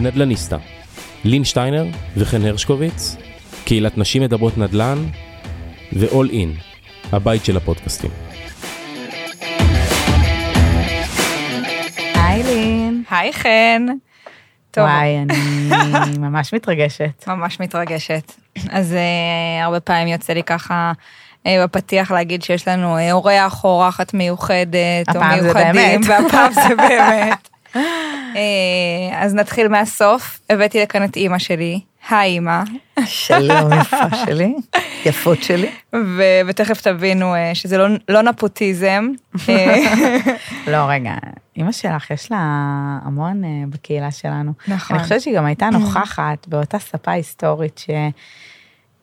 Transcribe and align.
נדלניסטה, 0.00 0.56
לין 1.24 1.44
שטיינר 1.44 1.86
וחן 2.16 2.44
הרשקוביץ, 2.44 3.16
קהילת 3.64 3.98
נשים 3.98 4.22
מדברות 4.22 4.58
נדל"ן 4.58 4.98
ו-all 5.92 6.30
in, 6.30 6.62
הבית 7.12 7.44
של 7.44 7.56
הפודקאסטים. 7.56 8.10
היי 12.14 12.42
לין. 12.42 13.02
היי 13.10 13.32
חן. 13.32 13.86
טוב, 14.70 14.84
וואי, 14.84 15.18
אני 15.18 16.18
ממש 16.28 16.54
מתרגשת. 16.54 17.24
ממש 17.26 17.60
מתרגשת. 17.60 18.32
אז 18.70 18.92
uh, 18.92 19.64
הרבה 19.64 19.80
פעמים 19.80 20.08
יוצא 20.08 20.32
לי 20.32 20.42
ככה 20.42 20.92
uh, 21.38 21.48
בפתיח 21.64 22.10
להגיד 22.10 22.42
שיש 22.42 22.68
לנו 22.68 22.98
uh, 22.98 23.12
אורח 23.12 23.64
או 23.64 23.68
אורחת 23.68 24.14
מיוחדת, 24.14 25.16
או 25.16 25.20
מיוחדים. 25.24 26.00
והפעם 26.06 26.52
זה 26.52 26.74
באמת. 26.88 27.53
Uh, 27.74 27.78
אז 29.14 29.34
נתחיל 29.34 29.68
מהסוף. 29.68 30.40
הבאתי 30.50 30.82
לכאן 30.82 31.04
את 31.04 31.16
אימא 31.16 31.38
שלי, 31.38 31.80
היי 32.10 32.32
אימא, 32.32 32.62
שלום 33.06 33.72
יפה 33.80 34.16
שלי, 34.26 34.54
יפות 35.04 35.42
שלי. 35.42 35.70
ו- 35.94 36.40
ותכף 36.46 36.80
תבינו 36.80 37.34
uh, 37.34 37.38
שזה 37.54 37.78
לא, 37.78 37.86
לא 38.08 38.22
נפוטיזם. 38.22 39.08
אה, 39.48 40.18
לא, 40.66 40.76
רגע, 40.88 41.14
אימא 41.56 41.72
שלך, 41.72 42.10
יש 42.10 42.30
לה 42.30 42.38
המון 43.04 43.44
אה, 43.44 43.48
בקהילה 43.70 44.10
שלנו. 44.10 44.52
נכון. 44.68 44.96
אני 44.96 45.04
חושבת 45.04 45.20
שהיא 45.20 45.36
גם 45.36 45.44
הייתה 45.44 45.70
נוכחת 45.70 46.48
באותה 46.48 46.78
ספה 46.78 47.10
היסטורית 47.10 47.78
ש... 47.78 47.90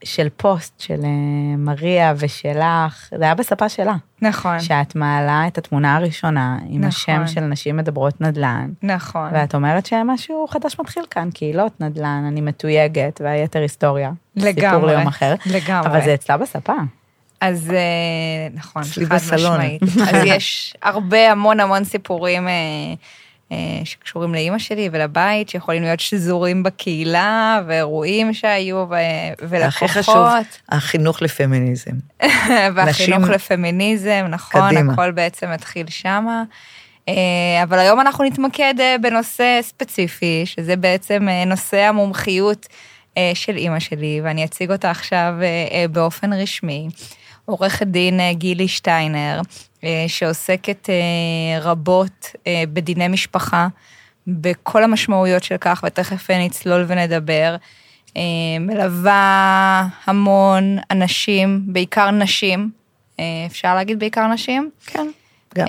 של 0.03 0.27
פוסט 0.37 0.79
של 0.79 0.99
אה, 1.03 1.57
מריה 1.57 2.13
ושלך, 2.17 3.09
זה 3.17 3.23
היה 3.23 3.35
בספה 3.35 3.69
שלה. 3.69 3.95
נכון, 4.21 4.59
שאת 4.59 4.95
מעלה 4.95 5.47
את 5.47 5.57
התמונה 5.57 5.95
הראשונה 5.95 6.57
עם 6.67 6.81
נכון. 6.81 6.87
השם 6.87 7.27
של 7.27 7.41
נשים 7.41 7.77
מדברות 7.77 8.21
נדל"ן, 8.21 8.69
נכון. 8.83 9.29
ואת 9.33 9.55
אומרת 9.55 9.85
שמשהו 9.85 10.47
חדש 10.49 10.79
מתחיל 10.79 11.03
כאן, 11.09 11.29
קהילות 11.33 11.81
נדל"ן, 11.81 12.23
אני 12.27 12.41
מתויגת, 12.41 13.21
והיתר 13.23 13.59
היסטוריה. 13.59 14.11
סיפור 14.39 14.51
לגמרי, 14.51 14.95
ליום 14.95 15.07
אחר. 15.07 15.34
לגמרי. 15.45 15.89
אבל 15.89 16.01
זה 16.01 16.13
אצלה 16.13 16.37
בספה. 16.37 16.73
אז 17.41 17.71
אה, 17.71 18.48
נכון, 18.54 18.83
חד 18.83 19.04
בסלון. 19.15 19.59
משמעית. 19.59 19.81
אז 19.83 20.21
יש 20.26 20.73
הרבה 20.81 21.31
המון 21.31 21.59
המון 21.59 21.83
סיפורים 21.83 22.48
אה, 22.48 22.54
שקשורים 23.84 24.34
לאימא 24.34 24.57
שלי 24.60 24.90
ולבית, 24.91 25.49
שיכולים 25.49 25.84
להיות 25.84 25.99
שזורים 25.99 26.63
בקהילה, 26.63 27.62
ואירועים 27.68 28.34
שהיו, 28.34 28.85
ו- 28.90 28.96
והכי 29.49 29.88
חשוב, 29.88 30.16
ולקוחות, 30.16 30.62
החינוך 30.70 31.21
לפמיניזם. 31.21 31.91
והחינוך 32.76 33.20
נשים- 33.20 33.32
לפמיניזם, 33.32 34.26
נכון, 34.29 34.62
קדימה. 34.70 34.94
הכל 34.94 35.12
בעצם 35.12 35.52
מתחיל 35.52 35.85
שמה. 35.90 36.44
אה, 37.10 37.13
אבל 37.63 37.79
היום 37.79 37.99
אנחנו 38.02 38.24
נתמקד 38.24 38.74
אה, 38.79 38.96
בנושא 39.02 39.60
ספציפי, 39.62 40.41
שזה 40.46 40.76
בעצם 40.76 41.29
אה, 41.29 41.46
נושא 41.46 41.77
המומחיות 41.79 42.68
אה, 43.18 43.32
של 43.34 43.57
אימא 43.57 43.79
שלי, 43.79 44.22
ואני 44.24 44.46
אציג 44.46 44.72
אותה 44.72 44.91
עכשיו 44.91 45.34
אה, 45.41 45.46
אה, 45.72 45.85
באופן 45.88 46.34
רשמי. 46.34 46.88
עורכת 47.45 47.87
דין 47.87 48.20
אה, 48.20 48.34
גילי 48.34 48.67
שטיינר, 48.67 49.41
אה, 49.84 50.05
שעוסקת 50.07 50.89
אה, 50.89 51.59
רבות 51.59 52.35
בדיני 52.48 53.07
משפחה, 53.07 53.67
בכל 54.27 54.83
המשמעויות 54.83 55.43
של 55.43 55.55
כך, 55.61 55.83
ותכף 55.87 56.31
נצלול 56.31 56.85
ונדבר. 56.87 57.55
מלווה 58.59 59.87
המון 60.05 60.77
אנשים, 60.91 61.61
בעיקר 61.65 62.11
נשים, 62.11 62.70
אפשר 63.45 63.76
להגיד 63.76 63.99
בעיקר 63.99 64.28
נשים? 64.28 64.69
כן, 64.85 65.07
גם. 65.55 65.67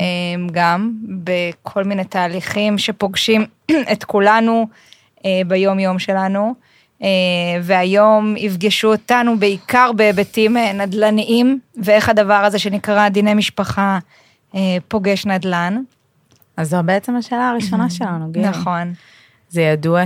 גם 0.53 0.93
בכל 1.09 1.85
מיני 1.85 2.05
תהליכים 2.05 2.79
שפוגשים 2.79 3.47
את 3.93 4.05
כולנו 4.05 4.69
ביום-יום 5.47 5.99
שלנו. 5.99 6.55
אה, 7.03 7.09
והיום 7.63 8.35
יפגשו 8.37 8.93
אותנו 8.93 9.39
בעיקר 9.39 9.91
בהיבטים 9.97 10.57
אה, 10.57 10.73
נדל"ניים, 10.73 11.59
ואיך 11.77 12.09
הדבר 12.09 12.35
הזה 12.35 12.59
שנקרא 12.59 13.09
דיני 13.09 13.35
משפחה 13.35 13.99
אה, 14.55 14.77
פוגש 14.89 15.27
נדל"ן. 15.27 15.83
אז 16.57 16.71
זו 16.71 16.77
בעצם 16.85 17.17
השאלה 17.17 17.49
הראשונה 17.49 17.91
שלנו, 17.91 18.31
גילי. 18.31 18.49
נכון, 18.49 18.93
זה 19.53 19.63
ידוע 19.63 20.03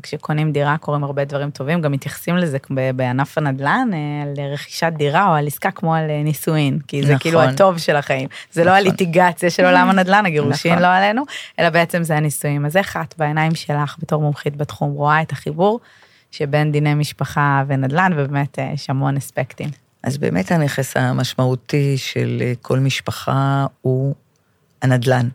שכשקונים 0.00 0.52
דירה 0.52 0.78
קורים 0.78 1.04
הרבה 1.04 1.24
דברים 1.24 1.50
טובים, 1.50 1.80
גם 1.80 1.92
מתייחסים 1.92 2.36
לזה 2.36 2.58
בענף 2.96 3.38
הנדל"ן, 3.38 3.88
אה, 3.92 4.22
על 4.22 4.52
רכישת 4.52 4.92
דירה 4.96 5.28
או 5.28 5.34
על 5.34 5.46
עסקה 5.46 5.70
כמו 5.70 5.94
על 5.94 6.10
אה, 6.10 6.22
נישואין, 6.22 6.78
כי 6.88 7.02
זה 7.02 7.06
נכון. 7.06 7.18
כאילו 7.18 7.40
הטוב 7.42 7.78
של 7.78 7.96
החיים. 7.96 8.28
זה 8.52 8.64
לא 8.64 8.70
נכון. 8.70 8.78
הליטיגציה 8.78 9.50
של 9.50 9.64
עולם 9.64 9.90
הנדל"ן, 9.90 10.26
הגירושין 10.26 10.72
נכון. 10.72 10.82
לא 10.82 10.88
עלינו, 10.88 11.22
אלא 11.58 11.70
בעצם 11.70 12.02
זה 12.02 12.16
הנישואים. 12.16 12.66
אז 12.66 12.76
איך 12.76 12.96
את 12.96 13.14
בעיניים 13.18 13.54
שלך 13.54 13.96
בתור 13.98 14.22
מומחית 14.22 14.56
בתחום 14.56 14.92
רואה 14.92 15.22
את 15.22 15.32
החיבור 15.32 15.80
שבין 16.30 16.72
דיני 16.72 16.94
משפחה 16.94 17.62
ונדל"ן, 17.66 18.12
ובאמת 18.16 18.58
אה, 18.58 18.70
יש 18.74 18.90
המון 18.90 19.16
אספקטים. 19.16 19.68
אז 20.02 20.18
באמת 20.18 20.52
הנכס 20.52 20.96
המשמעותי 20.96 21.98
של 21.98 22.42
כל 22.62 22.78
משפחה 22.78 23.66
הוא 23.82 24.14
הנדלן. 24.82 25.28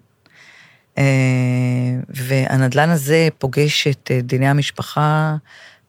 אה, 0.97 1.03
והנדלן 2.09 2.90
הזה 2.90 3.28
פוגש 3.38 3.88
את 3.88 4.12
אה, 4.12 4.22
דיני 4.22 4.47
המשפחה 4.47 5.35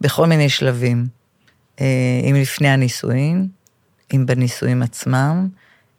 בכל 0.01 0.27
מיני 0.27 0.49
שלבים. 0.49 1.07
אה, 1.81 2.21
אם 2.31 2.35
לפני 2.35 2.69
הנישואין, 2.69 3.49
אם 4.15 4.27
בנישואים 4.27 4.83
עצמם, 4.83 5.49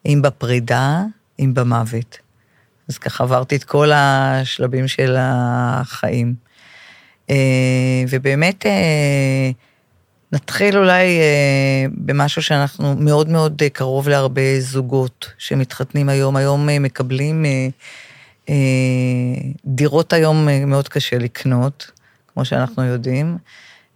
אם 0.06 0.22
בפרידה, 0.24 1.04
אם 1.40 1.54
במוות. 1.54 2.18
אז 2.90 2.98
ככה 2.98 3.24
עברתי 3.24 3.56
את 3.56 3.64
כל 3.64 3.92
השלבים 3.94 4.88
של 4.88 5.16
החיים. 5.20 6.36
ובאמת, 8.10 8.66
נתחיל 10.32 10.78
אולי 10.78 11.20
במשהו 11.88 12.42
שאנחנו 12.42 12.96
מאוד 12.96 13.30
מאוד 13.30 13.62
קרוב 13.74 14.10
להרבה 14.10 14.60
זוגות 14.60 15.32
שמתחתנים 15.38 16.10
היום. 16.10 16.36
היום 16.36 16.70
מקבלים 16.80 17.46
דירות 19.66 20.14
היום 20.14 20.50
אה, 20.50 20.66
מאוד 20.66 20.88
קשה 20.88 21.18
לקנות, 21.18 21.92
כמו 22.34 22.46
שאנחנו 22.46 22.84
יודעים. 22.84 23.38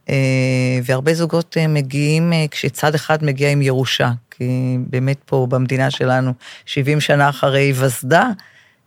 אה, 0.10 0.80
והרבה 0.84 1.14
זוגות 1.14 1.58
אה, 1.58 1.68
מגיעים 1.68 2.34
אה, 2.34 2.46
כשצד 2.52 2.96
אחד 2.96 3.24
מגיע 3.24 3.50
עם 3.52 3.62
ירושה, 3.62 4.12
כי 4.32 4.78
באמת 4.90 5.18
פה 5.26 5.48
במדינה 5.50 5.92
שלנו, 5.92 6.34
70 6.66 7.02
שנה 7.02 7.30
אחרי 7.30 7.62
היווסדה, 7.62 8.30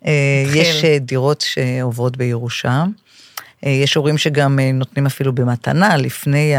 אה, 0.06 0.42
התחיל. 0.44 0.62
יש 0.62 0.84
אה, 0.84 0.98
דירות 0.98 1.40
שעוברות 1.40 2.16
בירושה. 2.16 2.84
אה, 3.66 3.70
יש 3.70 3.94
הורים 3.94 4.18
שגם 4.18 4.58
אה, 4.58 4.72
נותנים 4.72 5.06
אפילו 5.06 5.32
במתנה 5.32 5.96
לפני 5.96 6.54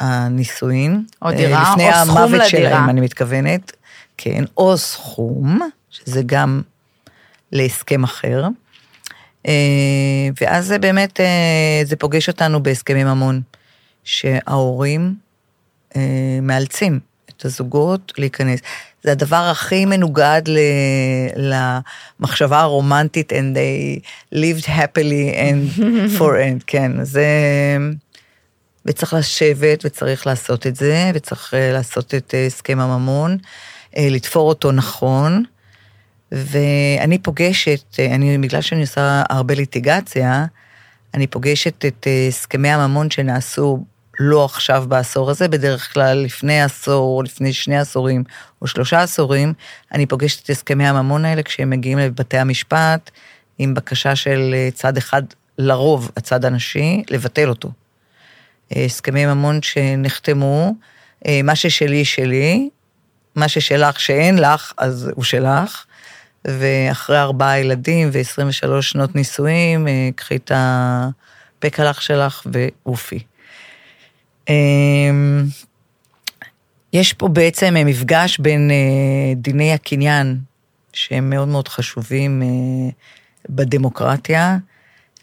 הנישואין. 0.00 1.04
או 1.22 1.28
אה, 1.28 1.36
דירה, 1.36 1.70
לפני 1.72 1.88
או 1.88 1.94
סכום 1.94 2.16
המוות 2.18 2.30
לדירה. 2.30 2.48
שלהם, 2.48 2.90
אני 2.90 3.00
מתכוונת. 3.00 3.72
כן, 4.16 4.44
או 4.56 4.78
סכום, 4.78 5.60
שזה 5.90 6.22
גם 6.26 6.62
להסכם 7.52 8.04
אחר. 8.04 8.44
אה, 9.48 10.28
ואז 10.40 10.66
זה 10.66 10.78
באמת, 10.78 11.20
אה, 11.20 11.80
זה 11.84 11.96
פוגש 11.96 12.28
אותנו 12.28 12.62
בהסכמי 12.62 13.04
ממון, 13.04 13.40
שההורים 14.04 15.14
אה, 15.96 16.38
מאלצים 16.42 17.00
את 17.30 17.44
הזוגות 17.44 18.12
להיכנס. 18.18 18.60
זה 19.04 19.12
הדבר 19.12 19.36
הכי 19.50 19.84
מנוגד 19.84 20.42
ל- 20.46 21.52
למחשבה 22.20 22.60
הרומנטית, 22.60 23.32
and 23.32 23.56
they 23.56 24.00
lived 24.34 24.66
happily 24.66 25.34
and 25.36 25.80
for 26.18 26.32
end, 26.32 26.62
כן, 26.66 27.04
זה... 27.04 27.26
וצריך 28.86 29.14
לשבת 29.14 29.82
וצריך 29.84 30.26
לעשות 30.26 30.66
את 30.66 30.76
זה, 30.76 31.10
וצריך 31.14 31.54
לעשות 31.56 32.14
את 32.14 32.34
הסכם 32.46 32.80
הממון, 32.80 33.36
לתפור 33.96 34.48
אותו 34.48 34.72
נכון. 34.72 35.44
ואני 36.32 37.18
פוגשת, 37.18 37.98
אה, 37.98 38.14
אני, 38.14 38.38
בגלל 38.38 38.60
שאני 38.60 38.80
עושה 38.80 39.22
הרבה 39.30 39.54
ליטיגציה, 39.54 40.46
אני 41.14 41.26
פוגשת 41.26 41.84
את 41.84 42.06
אה, 42.06 42.26
הסכמי 42.28 42.68
הממון 42.68 43.10
שנעשו 43.10 43.84
לא 44.20 44.44
עכשיו 44.44 44.84
בעשור 44.88 45.30
הזה, 45.30 45.48
בדרך 45.48 45.92
כלל 45.92 46.18
לפני 46.18 46.62
עשור, 46.62 47.24
לפני 47.24 47.52
שני 47.52 47.78
עשורים, 47.78 48.24
או 48.62 48.66
שלושה 48.66 49.02
עשורים, 49.02 49.52
אני 49.92 50.06
פוגשת 50.06 50.44
את 50.44 50.50
הסכמי 50.50 50.86
הממון 50.86 51.24
האלה 51.24 51.42
כשהם 51.42 51.70
מגיעים 51.70 51.98
לבתי 51.98 52.38
המשפט, 52.38 53.10
עם 53.58 53.74
בקשה 53.74 54.16
של 54.16 54.54
אה, 54.54 54.68
צד 54.74 54.96
אחד, 54.96 55.22
לרוב 55.58 56.10
הצד 56.16 56.44
הנשי, 56.44 57.02
לבטל 57.10 57.48
אותו. 57.48 57.70
הסכמי 58.76 59.26
ממון 59.26 59.62
שנחתמו, 59.62 60.74
מה 61.44 61.56
ששלי 61.56 62.04
שלי, 62.04 62.68
מה 63.36 63.48
ששלך 63.48 64.00
שאין 64.00 64.38
לך, 64.38 64.72
אז 64.78 65.10
הוא 65.14 65.24
שלך. 65.24 65.84
ואחרי 66.44 67.18
ארבעה 67.18 67.58
ילדים 67.58 68.10
ו-23 68.12 68.82
שנות 68.82 69.14
נישואים, 69.14 69.88
אה, 69.88 70.08
קחי 70.16 70.36
את 70.36 70.52
הפקלח 70.54 72.00
שלך 72.00 72.46
ועופי. 72.46 73.18
אמ, 74.48 75.44
יש 76.92 77.12
פה 77.12 77.28
בעצם 77.28 77.76
אה, 77.76 77.84
מפגש 77.84 78.38
בין 78.38 78.70
אה, 78.70 79.34
דיני 79.36 79.72
הקניין, 79.72 80.38
שהם 80.92 81.30
מאוד 81.30 81.48
מאוד 81.48 81.68
חשובים 81.68 82.42
בדמוקרטיה, 83.48 84.56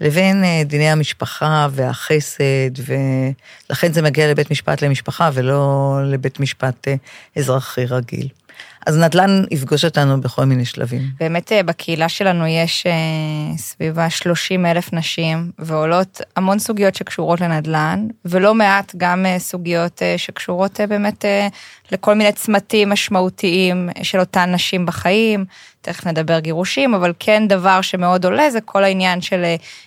לבין 0.01 0.43
דיני 0.65 0.89
המשפחה 0.89 1.67
והחסד, 1.71 2.71
ולכן 3.69 3.93
זה 3.93 4.01
מגיע 4.01 4.31
לבית 4.31 4.51
משפט 4.51 4.83
למשפחה 4.83 5.29
ולא 5.33 5.95
לבית 6.05 6.39
משפט 6.39 6.87
אזרחי 7.35 7.85
רגיל. 7.85 8.27
אז 8.85 8.97
נדל"ן 8.97 9.43
יפגוש 9.51 9.85
אותנו 9.85 10.21
בכל 10.21 10.45
מיני 10.45 10.65
שלבים. 10.65 11.01
באמת 11.19 11.51
אה, 11.51 11.63
בקהילה 11.63 12.09
שלנו 12.09 12.47
יש 12.47 12.85
אה, 12.87 13.57
סביב 13.57 13.99
ה-30 13.99 14.65
אלף 14.65 14.93
נשים, 14.93 15.51
ועולות 15.59 16.21
המון 16.35 16.59
סוגיות 16.59 16.95
שקשורות 16.95 17.41
לנדל"ן, 17.41 18.07
ולא 18.25 18.53
מעט 18.53 18.95
גם 18.97 19.25
אה, 19.25 19.39
סוגיות 19.39 20.01
שקשורות 20.17 20.79
באמת 20.89 21.25
לכל 21.91 22.13
מיני 22.13 22.31
צמתים 22.31 22.89
משמעותיים 22.89 23.89
של 24.03 24.19
אותן 24.19 24.51
נשים 24.53 24.85
בחיים, 24.85 25.45
תכף 25.81 26.07
נדבר 26.07 26.39
גירושים, 26.39 26.93
אבל 26.93 27.13
כן 27.19 27.47
דבר 27.47 27.81
שמאוד 27.81 28.25
עולה 28.25 28.51
זה 28.51 28.61
כל 28.61 28.83
העניין 28.83 29.21
של 29.21 29.43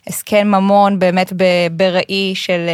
הסכם 0.07 0.47
ממון 0.49 0.99
באמת 0.99 1.33
בראי 1.73 2.33
של, 2.35 2.67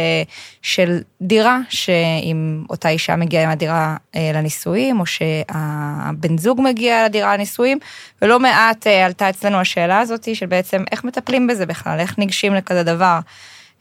של 0.61 0.99
דירה, 1.21 1.59
שאם 1.69 2.63
אותה 2.69 2.89
אישה 2.89 3.15
מגיעה 3.15 3.43
עם 3.43 3.49
הדירה 3.49 3.95
לנישואים, 4.15 4.99
או 4.99 5.05
שהבן 5.05 6.37
זוג 6.37 6.61
מגיע 6.61 7.05
לדירה 7.05 7.33
לנישואים, 7.33 7.79
ולא 8.21 8.39
מעט 8.39 8.87
עלתה 8.87 9.29
אצלנו 9.29 9.57
השאלה 9.57 9.99
הזאת 9.99 10.35
של 10.35 10.45
בעצם 10.45 10.83
איך 10.91 11.03
מטפלים 11.03 11.47
בזה 11.47 11.65
בכלל, 11.65 11.99
איך 11.99 12.17
ניגשים 12.17 12.53
לכזה 12.53 12.83
דבר, 12.83 13.19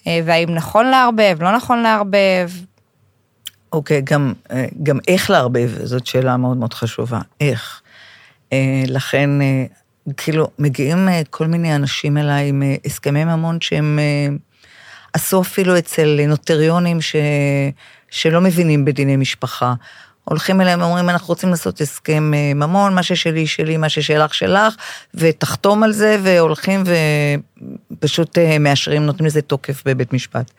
והאם 0.06 0.54
נכון 0.54 0.86
לערבב, 0.86 1.36
לא 1.40 1.56
נכון 1.56 1.82
לערבב, 1.82 2.50
אוקיי, 3.72 4.02
גם, 4.04 4.32
אה, 4.50 4.66
גם 4.82 4.98
איך 5.08 5.30
לערבב, 5.30 5.70
זאת 5.84 6.06
שאלה 6.06 6.36
מאוד 6.36 6.56
מאוד 6.56 6.74
חשובה. 6.74 7.20
איך? 7.40 7.82
אה, 8.52 8.82
לכן, 8.86 9.40
אה, 9.40 9.64
כאילו, 10.16 10.50
מגיעים 10.58 11.08
כל 11.30 11.46
מיני 11.46 11.74
אנשים 11.74 12.18
אליי 12.18 12.48
עם 12.48 12.62
הסכמי 12.84 13.24
ממון 13.24 13.60
שהם 13.60 13.98
עשו 15.12 15.40
אפילו 15.40 15.78
אצל 15.78 16.20
נוטריונים 16.28 17.00
ש, 17.00 17.16
שלא 18.10 18.40
מבינים 18.40 18.84
בדיני 18.84 19.16
משפחה. 19.16 19.74
הולכים 20.24 20.60
אליהם 20.60 20.80
ואומרים, 20.80 21.10
אנחנו 21.10 21.28
רוצים 21.28 21.50
לעשות 21.50 21.80
הסכם 21.80 22.32
ממון, 22.54 22.94
מה 22.94 23.02
ששלי 23.02 23.46
שלי, 23.46 23.76
מה 23.76 23.88
ששלך 23.88 24.34
שלך, 24.34 24.74
ותחתום 25.14 25.82
על 25.82 25.92
זה, 25.92 26.18
והולכים 26.22 26.84
ופשוט 27.90 28.38
מאשרים, 28.60 29.06
נותנים 29.06 29.26
לזה 29.26 29.42
תוקף 29.42 29.82
בבית 29.86 30.12
משפט. 30.12 30.50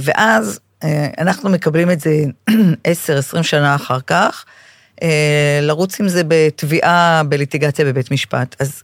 ואז 0.00 0.60
אה, 0.84 1.06
אנחנו 1.18 1.50
מקבלים 1.50 1.90
את 1.90 2.00
זה 2.00 2.24
10-20 2.50 3.42
שנה 3.42 3.74
אחר 3.74 4.00
כך, 4.00 4.44
אה, 4.48 4.63
לרוץ 5.62 6.00
עם 6.00 6.08
זה 6.08 6.22
בתביעה, 6.28 7.22
בליטיגציה 7.28 7.84
בבית 7.84 8.10
משפט. 8.10 8.56
אז 8.60 8.82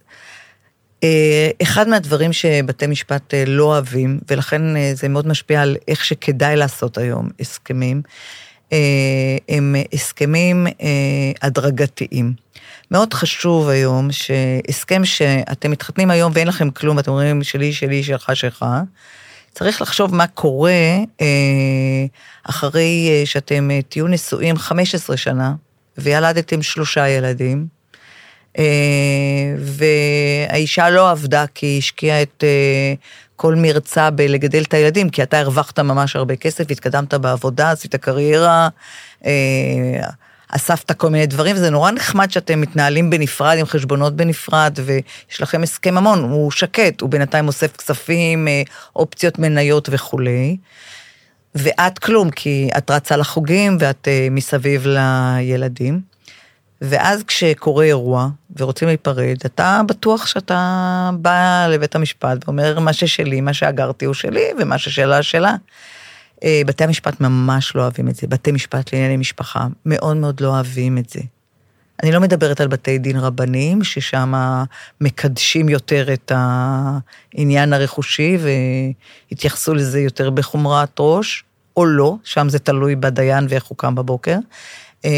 אה, 1.05 1.51
אחד 1.63 1.89
מהדברים 1.89 2.33
שבתי 2.33 2.87
משפט 2.87 3.35
לא 3.47 3.65
אוהבים, 3.65 4.21
ולכן 4.31 4.63
זה 4.95 5.09
מאוד 5.09 5.27
משפיע 5.27 5.63
על 5.63 5.77
איך 5.89 6.05
שכדאי 6.05 6.57
לעשות 6.57 6.99
היום 6.99 7.29
הסכמים, 7.41 8.03
הם 9.49 9.77
הסכמים 9.93 10.67
הדרגתיים. 11.43 12.33
מאוד 12.91 13.15
חשוב 13.15 13.69
היום 13.69 14.09
שהסכם 14.13 15.05
שאתם 15.05 15.71
מתחתנים 15.71 16.11
היום 16.11 16.33
ואין 16.35 16.49
לכם 16.49 16.71
כלום, 16.71 16.99
אתם 16.99 17.11
אומרים 17.11 17.43
שלי, 17.43 17.73
שלי, 17.73 18.03
שלך, 18.03 18.31
שלך, 18.35 18.65
צריך 19.53 19.83
לחשוב 19.83 20.15
מה 20.15 20.27
קורה 20.27 20.97
אה, 21.21 21.27
אחרי 22.45 23.09
אה, 23.11 23.27
שאתם 23.27 23.71
אה, 23.71 23.83
תהיו 23.89 24.07
נשואים 24.07 24.57
15 24.57 25.17
שנה, 25.17 25.55
וילדתם 25.99 26.63
שלושה 26.63 27.09
ילדים, 27.09 27.67
והאישה 29.59 30.91
לא 30.91 31.11
עבדה 31.11 31.45
כי 31.55 31.67
היא 31.67 31.79
השקיעה 31.79 32.23
את 32.23 32.45
כל 33.37 33.55
מרצה 33.55 34.11
בלגדל 34.11 34.63
את 34.63 34.75
הילדים, 34.75 35.11
כי 35.11 35.23
אתה 35.23 35.39
הרווחת 35.39 35.79
ממש 35.79 36.17
הרבה 36.17 36.37
כסף, 36.37 36.71
התקדמת 36.71 37.15
בעבודה, 37.15 37.71
עשית 37.71 37.97
קריירה, 37.97 38.69
אספת 40.53 40.93
כל 40.93 41.11
מיני 41.11 41.27
דברים, 41.27 41.57
וזה 41.57 41.71
נורא 41.71 41.91
נחמד 41.91 42.31
שאתם 42.31 42.61
מתנהלים 42.61 43.11
בנפרד, 43.11 43.59
עם 43.59 43.67
חשבונות 43.67 44.17
בנפרד, 44.17 44.79
ויש 44.85 45.43
לכם 45.43 45.63
הסכם 45.63 45.99
המון, 45.99 46.23
הוא 46.23 46.51
שקט, 46.51 47.01
הוא 47.01 47.11
בינתיים 47.11 47.47
אוסף 47.47 47.77
כספים, 47.77 48.49
אה, 48.49 48.63
אופציות 48.97 49.39
מניות 49.39 49.89
וכולי. 49.93 50.57
ואת 51.55 51.99
כלום, 51.99 52.31
כי 52.31 52.69
את 52.79 52.91
רצה 52.91 53.17
לחוגים 53.17 53.77
ואת 53.81 54.09
uh, 54.09 54.31
מסביב 54.31 54.87
לילדים. 54.87 56.01
ואז 56.81 57.23
כשקורה 57.23 57.85
אירוע 57.85 58.29
ורוצים 58.57 58.89
להיפרד, 58.89 59.37
אתה 59.47 59.81
בטוח 59.87 60.27
שאתה 60.27 61.11
בא 61.15 61.67
לבית 61.71 61.95
המשפט 61.95 62.39
ואומר, 62.45 62.79
מה 62.79 62.93
ששלי, 62.93 63.41
מה 63.41 63.53
שאגרתי 63.53 64.05
הוא 64.05 64.15
שלי, 64.15 64.45
ומה 64.59 64.79
ששלה 64.79 65.23
שלה. 65.23 65.55
אה, 66.45 66.63
בתי 66.67 66.85
המשפט 66.85 67.21
ממש 67.21 67.77
לא 67.77 67.83
אוהבים 67.83 68.09
את 68.09 68.17
זה, 68.17 68.27
בתי 68.27 68.53
משפט 68.53 68.93
לענייני 68.93 69.17
משפחה 69.17 69.67
מאוד 69.87 70.17
מאוד 70.17 70.41
לא 70.41 70.49
אוהבים 70.49 70.99
את 70.99 71.11
זה. 71.11 71.21
אני 72.03 72.13
לא 72.13 72.21
מדברת 72.21 72.61
על 72.61 72.69
בתי 72.69 72.99
דין 72.99 73.17
רבניים, 73.17 73.85
ששם 73.85 74.33
מקדשים 75.01 75.69
יותר 75.69 76.13
את 76.13 76.33
העניין 76.35 77.73
הרכושי 77.73 78.39
והתייחסו 79.31 79.75
לזה 79.75 80.01
יותר 80.01 80.31
בחומרת 80.31 80.97
ראש, 81.01 81.45
או 81.77 81.87
לא, 81.87 82.17
שם 82.25 82.49
זה 82.49 82.59
תלוי 82.59 82.97
בדיין 82.97 83.47
ואיך 83.49 83.65
הוא 83.65 83.79
קם 83.79 83.95
בבוקר. 83.95 84.37
אה, 85.05 85.11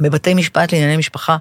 בבתי 0.00 0.34
משפט 0.34 0.72
לענייני 0.72 0.96
משפחה, 0.96 1.36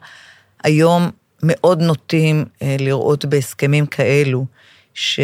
היום 0.64 1.10
מאוד 1.44 1.82
נוטים 1.82 2.46
אה, 2.62 2.76
לראות 2.80 3.26
בהסכמים 3.26 3.86
כאלו, 3.86 4.46
ש... 4.94 5.20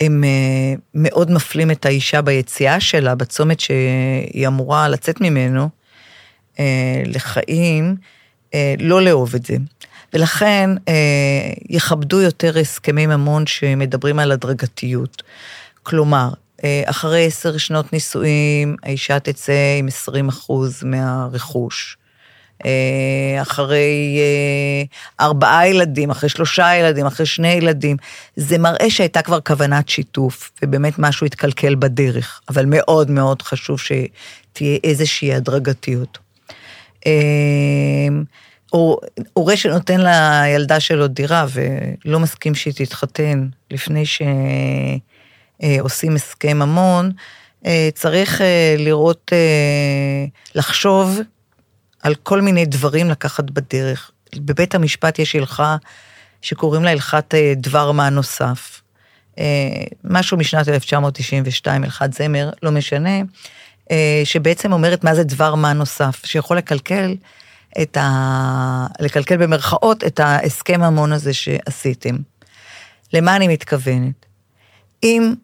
הם 0.00 0.24
אה, 0.24 0.74
מאוד 0.94 1.30
מפלים 1.30 1.70
את 1.70 1.86
האישה 1.86 2.22
ביציאה 2.22 2.80
שלה, 2.80 3.14
בצומת 3.14 3.60
שהיא 3.60 4.46
אמורה 4.46 4.88
לצאת 4.88 5.20
ממנו 5.20 5.68
לחיים, 7.06 7.96
אה, 8.54 8.74
לא 8.78 9.02
לאהוב 9.02 9.34
את 9.34 9.46
זה. 9.46 9.56
ולכן 10.12 10.70
יכבדו 11.68 12.20
יותר 12.20 12.58
הסכמי 12.58 13.06
ממון 13.06 13.46
שמדברים 13.46 14.18
על 14.18 14.32
הדרגתיות. 14.32 15.22
כלומר, 15.82 16.28
אחרי 16.84 17.26
עשר 17.26 17.56
שנות 17.56 17.92
נישואים, 17.92 18.76
האישה 18.82 19.20
תצא 19.20 19.76
עם 19.78 19.88
20 19.88 20.28
אחוז 20.28 20.82
מהרכוש. 20.84 21.96
אה, 22.64 23.42
אחרי 23.42 24.18
אה, 24.18 25.24
ארבעה 25.26 25.68
ילדים, 25.68 26.10
אחרי 26.10 26.28
שלושה 26.28 26.74
ילדים, 26.74 27.06
אחרי 27.06 27.26
שני 27.26 27.52
ילדים. 27.52 27.96
זה 28.36 28.58
מראה 28.58 28.90
שהייתה 28.90 29.22
כבר 29.22 29.40
כוונת 29.40 29.88
שיתוף, 29.88 30.50
ובאמת 30.62 30.98
משהו 30.98 31.26
התקלקל 31.26 31.74
בדרך, 31.74 32.40
אבל 32.48 32.64
מאוד 32.66 33.10
מאוד 33.10 33.42
חשוב 33.42 33.78
שתהיה 33.80 34.78
איזושהי 34.84 35.34
הדרגתיות. 35.34 36.23
אה, 37.06 38.08
הורה 39.32 39.56
שנותן 39.56 40.00
לילדה 40.00 40.80
שלו 40.80 41.08
דירה 41.08 41.46
ולא 41.52 42.20
מסכים 42.20 42.54
שהיא 42.54 42.74
תתחתן 42.74 43.48
לפני 43.70 44.04
שעושים 45.60 46.14
הסכם 46.14 46.58
ממון, 46.58 47.10
צריך 47.94 48.40
לראות, 48.78 49.32
לחשוב 50.54 51.20
על 52.02 52.14
כל 52.14 52.40
מיני 52.40 52.66
דברים 52.66 53.10
לקחת 53.10 53.50
בדרך. 53.50 54.10
בבית 54.36 54.74
המשפט 54.74 55.18
יש 55.18 55.36
הלכה 55.36 55.76
שקוראים 56.42 56.84
לה 56.84 56.90
הלכת 56.90 57.34
אה, 57.34 57.52
דבר 57.56 57.92
מה 57.92 58.10
נוסף. 58.10 58.82
אה, 59.38 59.44
משהו 60.04 60.36
משנת 60.36 60.68
1992, 60.68 61.84
הלכת 61.84 62.12
זמר, 62.12 62.50
לא 62.62 62.70
משנה, 62.70 63.16
אה, 63.16 63.22
שבעצם 64.24 64.72
אומרת 64.72 65.04
מה 65.04 65.14
זה 65.14 65.24
דבר 65.24 65.54
מה 65.54 65.72
נוסף, 65.72 66.20
שיכול 66.24 66.56
לקלקל 66.56 67.16
את 67.82 67.96
ה... 67.96 68.86
לקלקל 69.00 69.36
במרכאות 69.36 70.04
את 70.04 70.20
ההסכם 70.20 70.82
המון 70.82 71.12
הזה 71.12 71.34
שעשיתם. 71.34 72.16
למה 73.12 73.36
אני 73.36 73.48
מתכוונת? 73.48 74.26
אם 75.02 75.34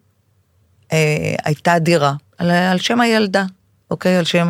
אה, 0.91 1.35
הייתה 1.45 1.79
דירה 1.79 2.13
על, 2.37 2.51
על 2.51 2.79
שם 2.79 3.01
הילדה, 3.01 3.45
אוקיי? 3.91 4.17
על 4.17 4.25
שם 4.25 4.49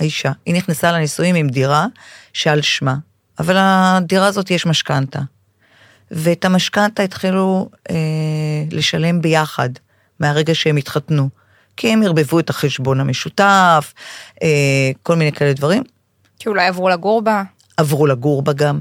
האישה. 0.00 0.32
היא 0.46 0.54
נכנסה 0.54 0.92
לנישואים 0.92 1.34
עם 1.34 1.48
דירה 1.48 1.86
שעל 2.32 2.60
שמה, 2.62 2.96
אבל 3.38 3.56
הדירה 3.58 4.26
הזאת 4.26 4.50
יש 4.50 4.66
משכנתה. 4.66 5.20
ואת 6.10 6.44
המשכנתה 6.44 7.02
התחילו 7.02 7.70
אה, 7.90 7.96
לשלם 8.70 9.22
ביחד 9.22 9.68
מהרגע 10.20 10.54
שהם 10.54 10.76
התחתנו. 10.76 11.28
כי 11.76 11.92
הם 11.92 12.02
ערבבו 12.02 12.38
את 12.38 12.50
החשבון 12.50 13.00
המשותף, 13.00 13.92
אה, 14.42 14.90
כל 15.02 15.16
מיני 15.16 15.32
כאלה 15.32 15.52
דברים. 15.52 15.82
כי 16.38 16.48
אולי 16.48 16.66
עברו 16.66 16.88
לגור 16.88 17.22
בה. 17.22 17.42
עברו 17.76 18.06
לגור 18.06 18.42
בה 18.42 18.52
גם. 18.52 18.80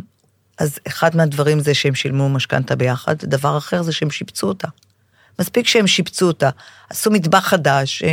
אז 0.57 0.79
אחד 0.88 1.15
מהדברים 1.15 1.59
זה 1.59 1.73
שהם 1.73 1.95
שילמו 1.95 2.29
משכנתה 2.29 2.75
ביחד, 2.75 3.15
דבר 3.17 3.57
אחר 3.57 3.81
זה 3.81 3.91
שהם 3.91 4.09
שיפצו 4.09 4.47
אותה. 4.47 4.67
מספיק 5.39 5.67
שהם 5.67 5.88
שיפצו 5.88 6.27
אותה, 6.27 6.50
עשו 6.89 7.12
מטבח 7.12 7.39
חדש, 7.39 8.03
אה, 8.03 8.09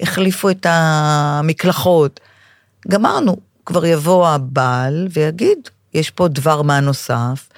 החליפו 0.00 0.50
את 0.50 0.66
המקלחות. 0.68 2.20
גמרנו, 2.88 3.36
כבר 3.66 3.86
יבוא 3.86 4.28
הבעל 4.28 5.08
ויגיד, 5.10 5.58
יש 5.94 6.10
פה 6.10 6.28
דבר 6.28 6.62
מה 6.62 6.80
נוסף, 6.80 7.48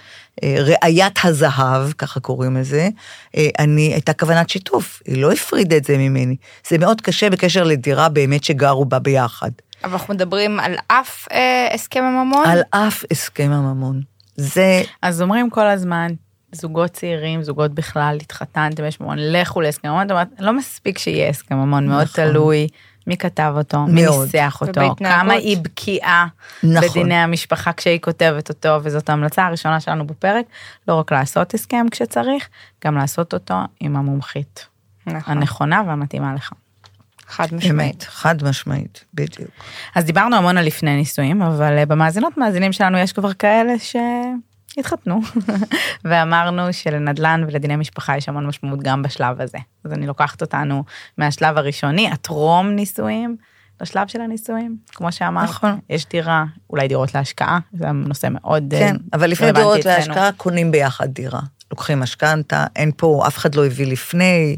ראיית 0.43 1.19
הזהב, 1.25 1.93
ככה 1.93 2.21
קוראים 2.21 2.57
לזה, 2.57 2.89
אה, 3.37 3.49
אני, 3.59 3.93
הייתה 3.93 4.13
כוונת 4.13 4.49
שיתוף, 4.49 5.03
היא 5.07 5.23
לא 5.23 5.33
הפרידה 5.33 5.77
את 5.77 5.85
זה 5.85 5.99
ממני. 5.99 6.37
זה 6.69 6.79
מאוד 6.79 7.01
קשה 7.01 7.31
בקשר 7.31 7.65
לדירה 7.65 8.09
באמת 8.09 8.45
שגרו 8.45 8.85
בה 8.85 8.99
ביחד. 8.99 9.51
אבל 9.85 9.93
אנחנו 9.93 10.15
מדברים 10.15 10.61
על 10.61 10.75
אף 10.89 11.29
אה, 11.33 11.69
הסכם 11.75 12.03
הממון? 12.05 12.47
על 12.47 12.63
אף 12.71 13.05
הסכם 13.11 13.51
הממון. 13.53 14.01
זה... 14.37 14.83
אז 15.03 15.23
אומרים 15.23 15.51
כל 15.51 15.67
הזמן, 15.67 16.09
זוגות 16.53 16.91
צעירים, 16.91 17.43
זוגות 17.43 17.75
בכלל, 17.75 18.19
התחתנתם, 18.21 18.85
יש 18.85 19.01
ממון, 19.01 19.17
לכו 19.21 19.61
להסכם 19.61 19.89
ממון, 19.89 20.03
זאת 20.03 20.11
אומרת, 20.11 20.29
לא 20.39 20.53
מספיק 20.53 20.99
שיהיה 20.99 21.29
הסכם 21.29 21.55
ממון, 21.55 21.89
מאוד 21.89 22.03
נכון. 22.03 22.25
תלוי 22.25 22.69
מי 23.07 23.17
כתב 23.17 23.53
אותו, 23.57 23.87
מי 23.87 24.05
מאוד. 24.05 24.25
ניסח 24.25 24.59
אותו, 24.61 24.81
ובהתנהגות. 24.81 25.21
כמה 25.21 25.33
היא 25.33 25.57
בקיאה 25.63 26.27
נכון. 26.63 26.89
בדיני 26.89 27.15
המשפחה 27.15 27.73
כשהיא 27.73 27.99
כותבת 28.01 28.49
אותו, 28.49 28.79
וזאת 28.83 29.09
ההמלצה 29.09 29.47
הראשונה 29.47 29.81
שלנו 29.81 30.07
בפרק, 30.07 30.47
לא 30.89 30.95
רק 30.95 31.13
לעשות 31.13 31.55
הסכם 31.55 31.87
כשצריך, 31.91 32.49
גם 32.85 32.97
לעשות 32.97 33.35
אותו 33.35 33.55
עם 33.81 33.97
המומחית 33.97 34.67
נכון, 35.07 35.37
הנכונה 35.37 35.83
והמתאימה 35.87 36.35
לך. 36.35 36.53
חד 37.27 37.55
משמעית. 37.55 37.95
אמת, 37.95 38.03
חד 38.03 38.45
משמעית, 38.45 39.05
בדיוק. 39.15 39.51
אז 39.95 40.05
דיברנו 40.05 40.37
המון 40.37 40.59
על 40.59 40.67
לפני 40.67 40.97
נישואים, 40.97 41.43
אבל 41.43 41.79
אה, 41.79 41.87
במאזינות 41.87 42.39
מאזינים 42.39 42.73
שלנו 42.73 42.99
יש 42.99 43.13
כבר 43.13 43.33
כאלה 43.33 43.79
שהתחתנו, 44.69 45.21
ואמרנו 46.05 46.73
שלנדל"ן 46.73 47.45
ולדיני 47.49 47.77
משפחה 47.77 48.17
יש 48.17 48.29
המון 48.29 48.47
משמעות 48.47 48.83
גם 48.83 49.03
בשלב 49.03 49.41
הזה. 49.41 49.59
אז 49.85 49.93
אני 49.93 50.07
לוקחת 50.07 50.43
אותנו 50.43 50.85
מהשלב 51.19 51.59
הראשוני, 51.59 52.11
הטרום 52.11 52.69
נישואים, 52.69 53.37
לשלב 53.81 54.09
של 54.09 54.21
הנישואים, 54.21 54.77
כמו 54.89 55.13
שאמרת, 55.13 55.49
נכון. 55.49 55.79
יש 55.91 56.07
דירה, 56.09 56.45
אולי 56.71 56.89
דירות 56.89 57.15
להשקעה, 57.15 57.59
זה 57.73 57.93
נושא 57.93 58.29
מאוד 58.31 58.75
אה, 58.75 58.81
כן, 58.81 58.97
אבל 59.13 59.31
לפני 59.31 59.47
רלוונטי 59.47 59.61
דירות 59.69 59.79
אצלנו. 59.81 59.97
להשקעה 59.97 60.33
קונים 60.33 60.71
ביחד 60.71 61.09
דירה. 61.09 61.41
לוקחים 61.71 62.01
משכנתה, 62.01 62.67
אין 62.77 62.91
פה, 62.97 63.25
אף 63.27 63.39
אחד 63.39 63.55
לא 63.55 63.67
הביא 63.67 63.87
לפני, 63.87 64.57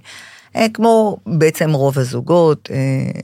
אה, 0.56 0.66
כמו 0.74 1.16
בעצם 1.26 1.72
רוב 1.72 1.98
הזוגות, 1.98 2.68
אה, 2.70 3.20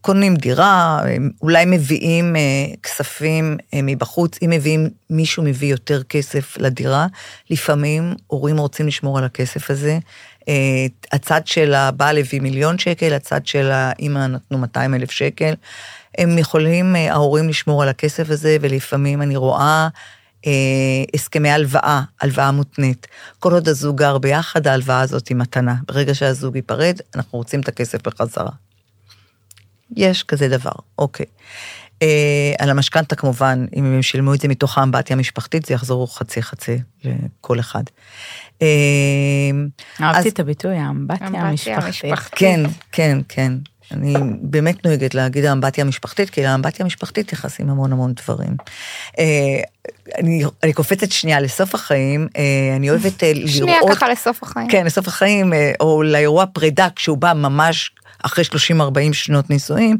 קונים 0.00 0.36
דירה, 0.36 1.02
אולי 1.42 1.64
מביאים 1.64 2.36
אה, 2.36 2.40
כספים 2.82 3.56
אה, 3.74 3.80
מבחוץ, 3.82 4.38
אם 4.42 4.50
מביאים, 4.50 4.88
מישהו 5.10 5.42
מביא 5.42 5.70
יותר 5.70 6.02
כסף 6.02 6.56
לדירה, 6.58 7.06
לפעמים 7.50 8.14
הורים 8.26 8.58
רוצים 8.58 8.86
לשמור 8.86 9.18
על 9.18 9.24
הכסף 9.24 9.70
הזה. 9.70 9.98
אה, 10.48 10.86
הצד 11.12 11.46
של 11.46 11.74
הבעל 11.74 12.18
הביא 12.18 12.40
מיליון 12.40 12.78
שקל, 12.78 13.12
הצד 13.12 13.46
של 13.46 13.70
האימא 13.70 14.26
נתנו 14.26 14.58
200 14.58 14.94
אלף 14.94 15.10
שקל. 15.10 15.54
הם 16.18 16.38
יכולים, 16.38 16.96
ההורים, 16.96 17.48
לשמור 17.48 17.82
על 17.82 17.88
הכסף 17.88 18.30
הזה, 18.30 18.56
ולפעמים 18.60 19.22
אני 19.22 19.36
רואה 19.36 19.88
אה, 20.46 20.52
הסכמי 21.14 21.50
הלוואה, 21.50 22.02
הלוואה 22.20 22.50
מותנית. 22.50 23.06
כל 23.38 23.52
עוד 23.52 23.68
הזוג 23.68 23.96
גר 23.96 24.18
ביחד, 24.18 24.66
ההלוואה 24.66 25.00
הזאת 25.00 25.28
היא 25.28 25.36
מתנה. 25.36 25.74
ברגע 25.86 26.14
שהזוג 26.14 26.56
ייפרד, 26.56 26.96
אנחנו 27.14 27.38
רוצים 27.38 27.60
את 27.60 27.68
הכסף 27.68 28.06
בחזרה. 28.06 28.50
יש 29.96 30.22
כזה 30.22 30.48
דבר, 30.48 30.70
אוקיי. 30.98 31.26
אה, 32.02 32.06
על 32.58 32.70
המשכנתה 32.70 33.16
כמובן, 33.16 33.66
אם 33.76 33.84
הם 33.84 34.02
שילמו 34.02 34.34
את 34.34 34.40
זה 34.40 34.48
מתוך 34.48 34.78
האמבטיה 34.78 35.16
המשפחתית, 35.16 35.66
זה 35.66 35.74
יחזור 35.74 36.16
חצי 36.18 36.42
חצי 36.42 36.78
לכל 37.04 37.60
אחד. 37.60 37.82
אה, 38.62 38.66
אהבתי 40.00 40.18
אז- 40.18 40.26
את 40.26 40.40
הביטוי, 40.40 40.76
האמבטיה 40.76 41.26
אמבטיה 41.26 41.42
המשפחתית. 41.48 41.84
המשפחתית. 41.84 42.38
כן, 42.38 42.60
כן, 42.92 43.18
כן. 43.28 43.52
אני 43.92 44.14
באמת 44.42 44.86
נוהגת 44.86 45.14
להגיד 45.14 45.44
האמבטיה 45.44 45.84
המשפחתית, 45.84 46.30
כי 46.30 46.42
לאמבטיה 46.42 46.84
המשפחתית 46.84 47.32
נכנסים 47.32 47.70
המון 47.70 47.92
המון 47.92 48.12
דברים. 48.12 48.56
אה, 49.18 49.24
אני, 50.18 50.44
אני 50.62 50.72
קופצת 50.72 51.12
שנייה 51.12 51.40
לסוף 51.40 51.74
החיים, 51.74 52.28
אה, 52.36 52.76
אני 52.76 52.90
אוהבת 52.90 53.24
אה, 53.24 53.32
לראות... 53.34 53.50
שנייה 53.50 53.78
ככה 53.90 54.08
לסוף 54.08 54.42
החיים. 54.42 54.68
כן, 54.68 54.86
לסוף 54.86 55.08
החיים, 55.08 55.52
או 55.80 56.02
לאירוע 56.02 56.46
פרידה, 56.46 56.88
כשהוא 56.96 57.18
בא 57.18 57.32
ממש 57.32 57.90
אחרי 58.22 58.44
30-40 58.44 59.12
שנות 59.12 59.50
נישואים, 59.50 59.96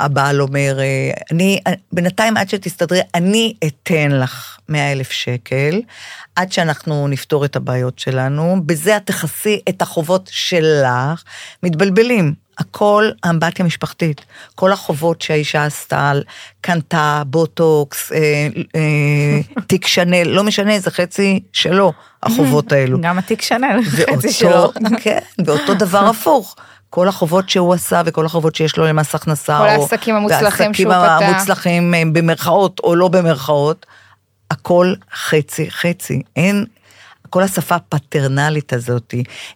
והבעל 0.00 0.40
אומר, 0.40 0.78
אה, 0.80 1.10
אני, 1.30 1.60
בינתיים 1.92 2.36
עד 2.36 2.48
שתסתדרי, 2.48 3.00
אני 3.14 3.54
אתן 3.66 4.10
לך 4.10 4.58
100 4.68 4.92
אלף 4.92 5.10
שקל, 5.10 5.80
עד 6.36 6.52
שאנחנו 6.52 7.08
נפתור 7.08 7.44
את 7.44 7.56
הבעיות 7.56 7.98
שלנו, 7.98 8.56
בזה 8.66 8.96
את 8.96 9.06
תכסי 9.06 9.60
את 9.68 9.82
החובות 9.82 10.30
שלך, 10.32 11.22
מתבלבלים. 11.62 12.34
הכל 12.58 13.10
אמבטיה 13.30 13.64
משפחתית. 13.64 14.20
כל 14.54 14.72
החובות 14.72 15.22
שהאישה 15.22 15.64
עשתה, 15.64 16.12
קנתה, 16.60 17.22
בוטוקס, 17.26 18.12
אה, 18.12 18.48
אה, 18.76 19.62
תיק 19.68 19.86
שנל, 19.86 20.28
לא 20.28 20.44
משנה, 20.44 20.78
זה 20.78 20.90
חצי 20.90 21.40
שלו, 21.52 21.92
החובות 22.22 22.72
האלו. 22.72 23.00
גם 23.00 23.18
התיק 23.18 23.42
שנל, 23.42 23.80
חצי 23.82 24.32
שלו. 24.32 24.72
כן, 25.02 25.18
ואותו 25.44 25.74
דבר 25.74 26.08
הפוך. 26.08 26.56
כל 26.94 27.08
החובות 27.08 27.48
שהוא 27.48 27.74
עשה 27.74 28.02
וכל 28.06 28.26
החובות 28.26 28.54
שיש 28.54 28.76
לו 28.76 28.86
למס 28.86 29.14
הכנסה. 29.14 29.58
כל 29.58 29.68
העסקים 29.68 30.14
המוצלחים 30.14 30.44
והעסקים 30.44 30.74
שהוא 30.74 30.92
פתח. 30.92 31.18
המוצלחים 31.22 31.94
אה, 31.94 32.02
במרכאות 32.12 32.80
או 32.84 32.94
לא 32.94 33.08
במרכאות, 33.08 33.86
הכל 34.50 34.94
חצי 35.14 35.70
חצי. 35.70 36.22
אין, 36.36 36.64
כל 37.30 37.42
השפה 37.42 37.74
הפטרנלית 37.74 38.72
הזאת, 38.72 39.14